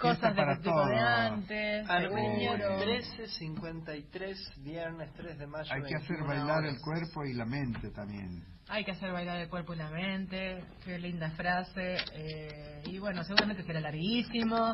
Cosas 0.00 0.34
de 0.34 0.42
antes. 0.42 1.90
Armenia 1.90 2.56
seguro. 2.56 2.76
1353, 2.78 4.52
viernes 4.62 5.12
3 5.14 5.38
de 5.38 5.46
mayo. 5.46 5.72
Hay 5.72 5.82
que 5.82 5.94
hacer 5.96 6.16
21 6.16 6.26
bailar 6.26 6.58
horas. 6.58 6.74
el 6.74 6.80
cuerpo 6.80 7.24
y 7.24 7.34
la 7.34 7.44
mente 7.44 7.90
también. 7.90 8.42
Hay 8.68 8.84
que 8.84 8.92
hacer 8.92 9.12
bailar 9.12 9.40
el 9.40 9.48
cuerpo 9.48 9.74
y 9.74 9.76
la 9.76 9.90
mente. 9.90 10.64
Qué 10.84 10.98
linda 10.98 11.30
frase. 11.32 11.98
Eh, 12.14 12.82
y 12.86 12.98
bueno, 12.98 13.22
seguramente 13.24 13.62
será 13.64 13.80
larguísimo. 13.80 14.72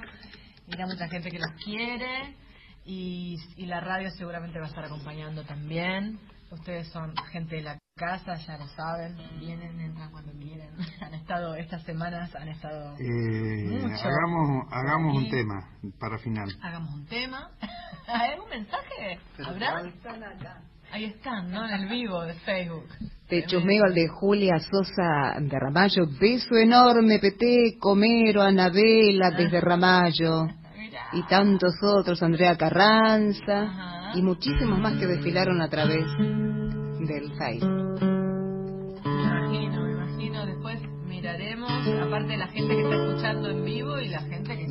Irá 0.69 0.87
mucha 0.87 1.09
gente 1.09 1.29
que 1.29 1.39
los 1.39 1.65
quiere. 1.65 2.37
Y, 2.85 3.37
y 3.57 3.67
la 3.67 3.81
radio 3.81 4.11
seguramente 4.13 4.61
va 4.61 4.67
a 4.67 4.69
estar 4.69 4.85
acompañando 4.85 5.43
también. 5.45 6.21
Ustedes 6.51 6.89
son 6.89 7.13
gente 7.33 7.57
de 7.57 7.63
la 7.63 7.79
casa, 7.97 8.37
ya 8.37 8.57
lo 8.59 8.69
saben. 8.69 9.17
Vienen, 9.41 9.81
entran 9.81 10.11
cuando 10.11 10.33
quieren. 10.33 10.71
Han 11.01 11.15
estado, 11.15 11.55
estas 11.57 11.83
semanas 11.83 12.35
han 12.35 12.49
estado. 12.49 12.95
Eh, 12.99 13.81
Mucho. 13.83 14.07
hagamos 14.07 14.67
hagamos 14.71 15.17
un 15.17 15.31
tema 15.31 15.69
para 15.99 16.19
final. 16.19 16.49
Hagamos 16.63 16.95
un 16.95 17.07
tema. 17.07 17.51
¿Hay 18.07 18.33
algún 18.33 18.49
mensaje? 18.49 19.19
¿Habrá? 19.45 19.83
Ahí 20.93 21.07
están, 21.07 21.51
¿no? 21.51 21.67
En 21.67 21.81
el 21.83 21.89
vivo 21.89 22.23
de 22.23 22.35
Facebook. 22.35 22.87
Te 23.29 23.45
chusmeo 23.45 23.85
al 23.85 23.95
de 23.95 24.07
Julia 24.07 24.61
Sosa 24.61 25.41
de 25.41 25.59
Ramallo. 25.59 26.07
Beso 26.21 26.55
enorme, 26.57 27.19
Peté, 27.19 27.77
Comero, 27.81 28.43
Anabela 28.43 29.33
desde 29.33 29.61
Ramallo. 29.61 30.45
Mirá. 30.79 31.09
Y 31.13 31.23
tantos 31.27 31.75
otros, 31.83 32.23
Andrea 32.23 32.57
Carranza. 32.57 33.63
Ajá. 33.63 34.06
Y 34.17 34.23
muchísimos 34.23 34.81
más 34.81 34.99
que 34.99 35.07
desfilaron 35.07 35.61
a 35.61 35.69
través 35.69 36.07
del 36.17 37.31
Facebook. 37.37 38.01
Me 39.05 39.23
imagino, 39.23 39.83
me 39.83 39.93
imagino. 39.93 40.47
Después 40.47 40.81
miraremos, 41.07 41.71
aparte 41.71 42.29
de 42.29 42.37
la 42.39 42.49
gente 42.49 42.75
que 42.75 42.83
está 42.83 42.97
escuchando 42.97 43.51
en 43.51 43.65
vivo 43.65 44.01
y 44.01 44.09
la 44.09 44.23
gente 44.23 44.57
que 44.57 44.66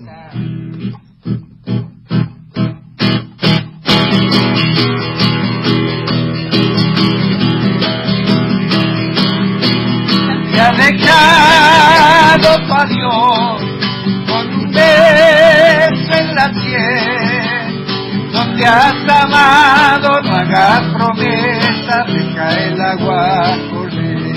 te 18.66 18.72
has 18.72 19.24
amado, 19.24 20.22
no 20.22 20.36
hagas 20.36 20.82
promesas, 20.93 22.07
deja 22.07 22.49
el 22.63 22.82
agua 22.82 23.57
correr. 23.72 24.36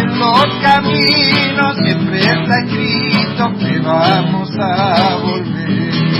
En 0.00 0.18
los 0.18 0.46
caminos 0.60 1.76
siempre 1.82 2.20
está 2.20 2.58
escrito 2.62 3.52
que 3.58 3.78
vamos 3.80 4.50
a 4.58 5.16
volver. 5.16 6.13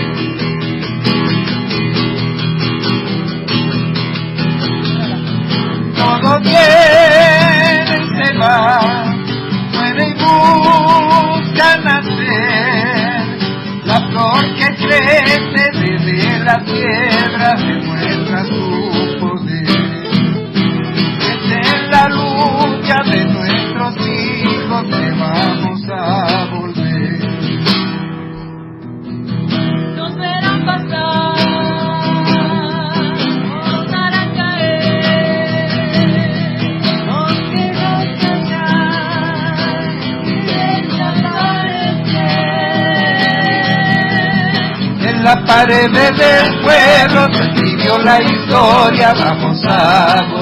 En 45.67 45.71
la 45.71 45.77
pared 45.89 46.15
del 46.19 46.61
pueblo 46.61 47.33
se 47.33 47.43
escribió 47.45 47.97
la 47.99 48.21
historia, 48.21 49.15
vamos 49.15 49.63
a 49.67 50.34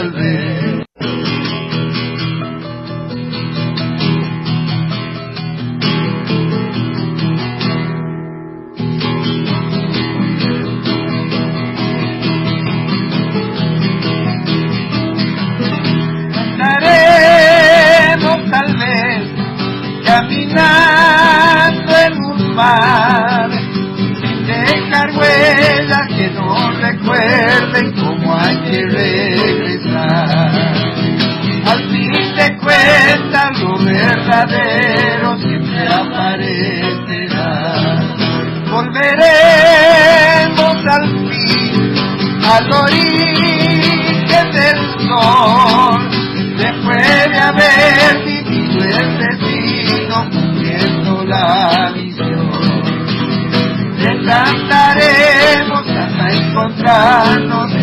cantaremos 54.32 55.86
hasta 55.88 56.32
encontrarnos 56.32 57.81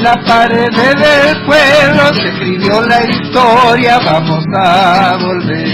En 0.00 0.04
la 0.04 0.16
pared 0.24 0.70
del 0.70 1.44
pueblo 1.44 2.14
se 2.14 2.28
escribió 2.28 2.80
la 2.80 3.04
historia, 3.04 3.98
vamos 3.98 4.46
a 4.56 5.18
volver. 5.20 5.68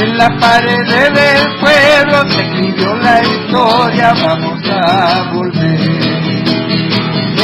En 0.00 0.16
la 0.16 0.30
pared 0.40 0.82
del 0.88 1.58
pueblo 1.60 2.30
se 2.30 2.40
escribió 2.40 2.96
la 2.96 3.20
historia, 3.20 4.14
vamos 4.22 4.60
a 4.70 5.30
volver. 5.34 5.80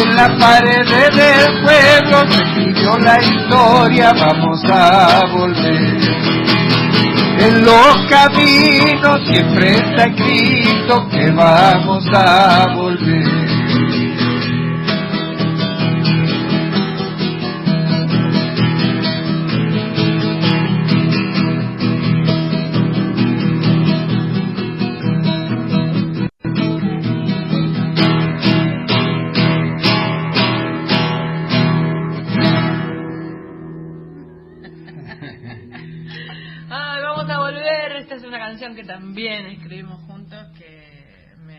En 0.00 0.16
la 0.16 0.34
pared 0.38 0.86
del 0.88 1.62
pueblo 1.62 2.30
se 2.30 2.42
escribió 2.44 2.96
la 2.96 3.22
historia, 3.22 4.14
vamos 4.14 4.64
a 4.64 5.26
volver. 5.30 6.38
En 7.38 7.64
los 7.66 7.96
caminos 8.08 9.20
siempre 9.28 9.72
está 9.72 10.04
escrito 10.04 11.06
que 11.10 11.30
vamos 11.32 12.02
a 12.14 12.72
volver. 12.74 13.37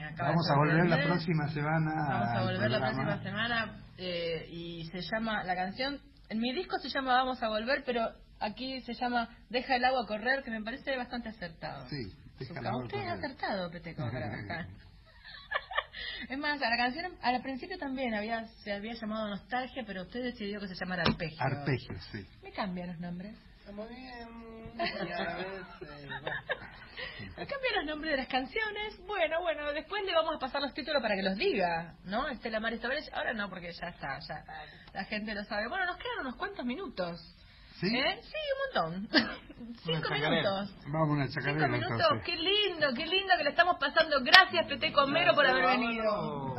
Acaba 0.10 0.30
Vamos 0.30 0.48
de 0.48 0.54
a 0.54 0.58
volver 0.58 0.88
la 0.88 1.04
próxima 1.04 1.48
semana. 1.50 1.92
Vamos 2.10 2.30
a 2.30 2.44
volver 2.44 2.72
la 2.72 2.80
próxima 2.80 3.24
semana 3.24 3.84
eh, 3.98 4.48
y 4.52 4.86
se 4.86 5.02
llama 5.02 5.44
la 5.44 5.56
canción. 5.56 6.00
En 6.30 6.40
mi 6.40 6.54
disco 6.54 6.78
se 6.80 6.90
llama 6.90 7.14
Vamos 7.14 7.42
a 7.42 7.50
volver, 7.50 7.84
pero 7.86 8.10
aquí 8.40 8.82
se 8.82 8.94
llama 8.94 9.30
Deja 9.50 9.76
el 9.76 9.86
agua 9.86 10.06
correr, 10.08 10.44
que 10.44 10.52
me 10.52 10.62
parece 10.62 10.96
bastante 10.96 11.30
acertado. 11.30 11.88
Sí, 11.90 12.14
deja 12.38 12.60
el 12.60 12.68
agua 12.68 12.84
Usted 12.84 13.00
es 13.00 13.10
acertado, 13.10 13.72
Peteco. 13.72 14.04
Es 16.30 16.38
más, 16.38 16.62
a 16.62 16.70
la 16.70 16.78
canción 16.78 17.12
al 17.22 17.42
principio 17.42 17.78
también 17.78 18.14
había 18.14 18.46
se 18.64 18.74
había 18.74 18.94
llamado 18.94 19.30
Nostalgia, 19.30 19.84
pero 19.86 20.04
usted 20.04 20.24
decidió 20.24 20.60
que 20.60 20.68
se 20.68 20.76
llamara 20.76 21.04
Arpegio. 21.04 21.38
Arpegio, 21.40 21.98
sí. 22.12 22.26
Me 22.44 22.52
cambian 22.52 22.90
los 22.90 23.00
nombres. 23.00 23.36
Muy 23.74 23.88
bien. 23.88 24.28
Y 24.76 25.12
a 25.12 25.24
la 25.24 25.36
vez, 25.38 25.48
eh, 25.82 26.08
bueno. 26.08 26.28
Cambian 27.28 27.76
los 27.78 27.86
nombres 27.86 28.12
de 28.12 28.18
las 28.18 28.28
canciones. 28.28 29.00
Bueno, 29.06 29.42
bueno, 29.42 29.72
después 29.74 30.04
le 30.06 30.14
vamos 30.14 30.36
a 30.36 30.40
pasar 30.40 30.62
los 30.62 30.74
títulos 30.74 31.02
para 31.02 31.16
que 31.16 31.24
los 31.24 31.36
diga, 31.36 31.96
¿no? 32.06 32.28
Estela 32.30 32.60
Maris 32.60 32.82
Tavares. 32.82 33.10
Ahora 33.14 33.34
no, 33.34 33.50
porque 33.50 33.72
ya 33.72 33.88
está, 33.90 34.20
ya 34.20 34.44
la 34.94 35.04
gente 35.06 35.34
lo 35.36 35.44
sabe. 35.46 35.68
Bueno, 35.68 35.86
nos 35.86 35.98
quedan 35.98 36.20
unos 36.22 36.36
cuantos 36.36 36.66
minutos. 36.66 37.20
¿Sí? 37.80 37.88
¿Eh? 37.88 38.20
Sí, 38.24 38.36
un 38.84 38.84
montón. 38.84 39.10
Cinco 39.86 40.02
chacarera. 40.10 40.30
minutos. 40.30 40.76
Vamos 40.88 41.10
a 41.10 41.12
una 41.14 41.28
Cinco 41.28 41.40
chacarera 41.40 41.68
minutos, 41.68 41.92
entonces. 41.92 42.26
qué 42.26 42.36
lindo, 42.36 42.88
qué 42.94 43.06
lindo 43.06 43.34
que 43.38 43.44
le 43.46 43.50
estamos 43.52 43.78
pasando. 43.80 44.22
Gracias, 44.22 44.66
Pete 44.68 44.92
Comero, 44.92 45.34
por 45.34 45.46
haber 45.46 45.66
venido. 45.66 46.54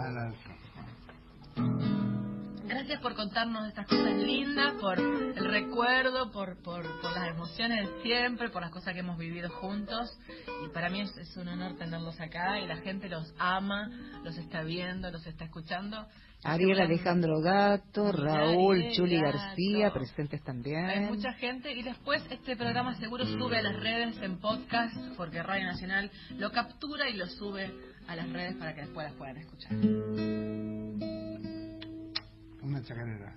Gracias 2.70 3.00
por 3.00 3.16
contarnos 3.16 3.66
estas 3.66 3.84
cosas 3.88 4.14
lindas, 4.14 4.74
por 4.80 4.96
el 4.96 5.44
recuerdo, 5.44 6.30
por, 6.30 6.56
por, 6.62 6.84
por 7.00 7.12
las 7.12 7.28
emociones 7.28 7.88
de 7.88 8.02
siempre, 8.02 8.48
por 8.48 8.62
las 8.62 8.70
cosas 8.70 8.94
que 8.94 9.00
hemos 9.00 9.18
vivido 9.18 9.50
juntos. 9.50 10.16
Y 10.64 10.68
para 10.68 10.88
mí 10.88 11.00
es, 11.00 11.16
es 11.16 11.36
un 11.36 11.48
honor 11.48 11.76
tenerlos 11.76 12.20
acá 12.20 12.60
y 12.60 12.68
la 12.68 12.76
gente 12.76 13.08
los 13.08 13.34
ama, 13.40 13.90
los 14.22 14.38
está 14.38 14.62
viendo, 14.62 15.10
los 15.10 15.26
está 15.26 15.46
escuchando. 15.46 16.06
Ariel 16.44 16.80
Alejandro 16.80 17.40
Gato, 17.40 18.12
Raúl 18.12 18.76
Ariel 18.76 18.92
Chuli 18.94 19.20
Gato. 19.20 19.36
García, 19.38 19.92
presentes 19.92 20.40
Hay 20.40 20.46
también. 20.46 21.06
mucha 21.08 21.32
gente 21.34 21.72
y 21.72 21.82
después 21.82 22.22
este 22.30 22.56
programa 22.56 22.94
seguro 22.98 23.26
sube 23.26 23.58
a 23.58 23.62
las 23.62 23.80
redes 23.80 24.16
en 24.22 24.38
podcast 24.38 24.94
porque 25.16 25.42
Radio 25.42 25.66
Nacional 25.66 26.08
lo 26.38 26.52
captura 26.52 27.08
y 27.10 27.14
lo 27.16 27.26
sube 27.26 27.68
a 28.06 28.14
las 28.14 28.30
redes 28.30 28.54
para 28.54 28.76
que 28.76 28.82
después 28.82 29.08
las 29.08 29.16
puedan 29.16 29.38
escuchar. 29.38 29.72
Una 32.62 32.82
chacarera. 32.82 33.32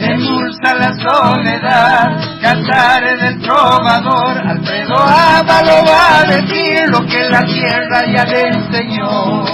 Emulsa 0.00 0.74
la 0.74 0.92
soledad, 0.96 2.40
cantares 2.42 3.20
del 3.20 3.40
trovador, 3.42 4.38
Alfredo 4.38 4.94
Ávalo 4.96 5.84
va 5.86 6.18
a 6.18 6.24
decir 6.24 6.88
lo 6.88 7.06
que 7.06 7.28
la 7.30 7.44
tierra 7.44 8.06
ya 8.12 8.24
le 8.24 8.40
enseñó. 8.48 9.44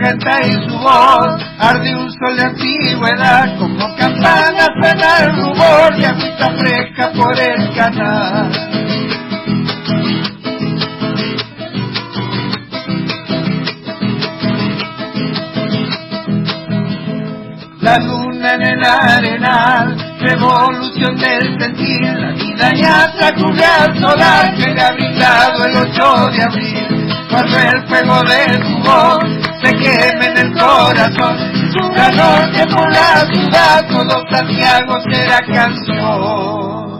Garganta 0.00 0.46
y 0.46 0.52
su 0.52 0.78
voz 0.78 1.42
arde 1.58 1.94
un 1.94 2.10
sol 2.12 2.36
de 2.36 2.42
antigüedad, 2.42 3.58
como 3.58 3.96
campana 3.96 4.66
suena 4.80 5.18
el 5.20 5.36
rubor 5.36 5.96
de 5.96 6.06
agüita 6.06 6.50
fresca 6.58 7.12
por 7.12 7.38
el 7.38 7.74
canal. 7.74 8.50
La 17.80 17.98
luna 17.98 18.54
en 18.54 18.62
el 18.62 18.84
arenal, 18.84 19.96
revolución 20.20 21.16
del 21.16 21.58
sentir, 21.58 22.18
la 22.18 22.32
vida 22.32 22.70
ya 22.74 23.12
sacude 23.18 23.64
al 23.64 23.98
solar 23.98 24.54
que 24.54 24.70
le 24.70 24.80
ha 24.80 24.92
brindado 24.92 25.64
el 25.64 25.76
8 25.76 26.30
de 26.30 26.42
abril. 26.42 27.16
Cuando 27.30 27.58
el 27.58 27.88
fuego 27.88 28.22
de 28.24 28.66
su 28.66 28.78
voz 28.82 29.39
se 29.62 29.72
queme 29.76 30.26
en 30.26 30.38
el 30.38 30.52
corazón, 30.52 31.36
su 31.72 31.92
calor 31.92 32.50
que 32.52 32.66
por 32.66 32.90
la 32.92 33.26
ciudad, 33.32 33.86
todo 33.88 34.24
Santiago 34.30 34.94
será 35.10 35.40
canción. 35.40 36.90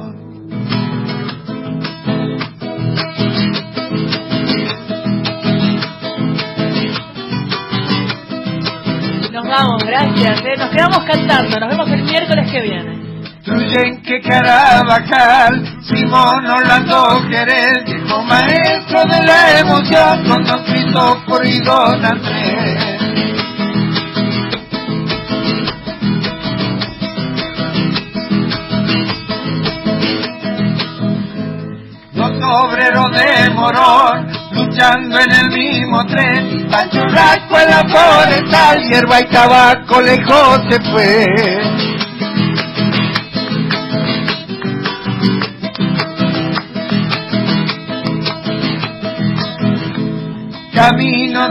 Nos 9.32 9.44
vamos, 9.44 9.84
gracias. 9.84 10.40
¿eh? 10.44 10.56
Nos 10.58 10.70
quedamos 10.70 11.04
cantando. 11.04 11.60
Nos 11.60 11.68
vemos 11.68 11.88
el 11.90 12.02
miércoles 12.02 12.50
que 12.50 12.60
viene. 12.60 12.99
Truyenque 13.44 14.20
Carabajal, 14.20 15.64
Simón 15.82 16.44
Orlando 16.46 17.22
Jerez, 17.30 17.84
viejo 17.86 18.22
maestro 18.24 19.02
de 19.04 19.26
la 19.26 19.60
emoción, 19.60 20.24
con 20.28 20.44
Don 20.44 20.62
Cristóforo 20.64 21.44
y 21.44 21.58
Don 21.60 22.04
Andrés. 22.04 22.84
Los 32.12 32.32
obreros 32.42 33.10
de 33.12 33.50
Morón, 33.54 34.28
luchando 34.52 35.18
en 35.18 35.32
el 35.32 35.50
mismo 35.50 36.04
tren, 36.08 36.68
Pancho 36.70 37.06
Rasco 37.06 37.58
en 37.58 37.70
la 37.70 37.88
forestal, 37.88 38.82
hierba 38.90 39.20
y 39.20 39.24
tabaco 39.30 40.02
lejos 40.02 40.60
se 40.68 40.78
fue. 40.90 41.79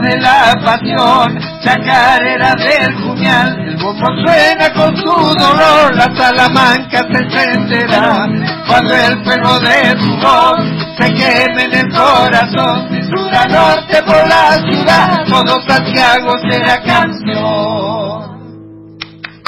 De 0.00 0.18
la 0.20 0.54
pasión, 0.64 1.38
chacarera 1.62 2.54
del 2.54 2.94
puñal, 3.02 3.68
el 3.68 3.76
bombo 3.76 4.06
suena 4.24 4.72
con 4.72 4.96
su 4.96 5.04
dolor, 5.04 5.94
la 5.94 6.14
salamanca 6.14 7.06
se 7.12 7.18
encenderá, 7.22 8.26
cuando 8.66 8.94
el 8.94 9.24
fuego 9.24 9.60
de 9.60 9.98
su 10.00 10.16
voz 10.16 10.60
se 10.98 11.12
queme 11.12 11.64
en 11.64 11.74
el 11.74 11.88
corazón, 11.94 12.90
de 12.90 13.02
sur 13.04 13.34
a 13.34 13.46
norte 13.46 14.02
por 14.02 14.28
la 14.28 14.58
ciudad, 14.70 15.24
todo 15.28 15.60
Santiago 15.66 16.38
será 16.48 16.82
canción. 16.82 18.30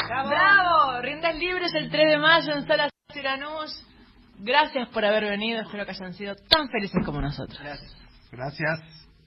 ¡Bravo! 0.07 1.01
Rindas 1.01 1.35
libres 1.35 1.73
el 1.75 1.89
3 1.89 2.11
de 2.11 2.17
mayo 2.17 2.53
en 2.53 2.67
Sala 2.67 2.89
Ciranús. 3.11 3.85
Gracias 4.39 4.89
por 4.89 5.05
haber 5.05 5.23
venido. 5.23 5.61
Espero 5.61 5.85
que 5.85 5.91
hayan 5.91 6.13
sido 6.13 6.35
tan 6.49 6.67
felices 6.69 7.01
como 7.05 7.21
nosotros. 7.21 7.59
Gracias. 8.31 9.02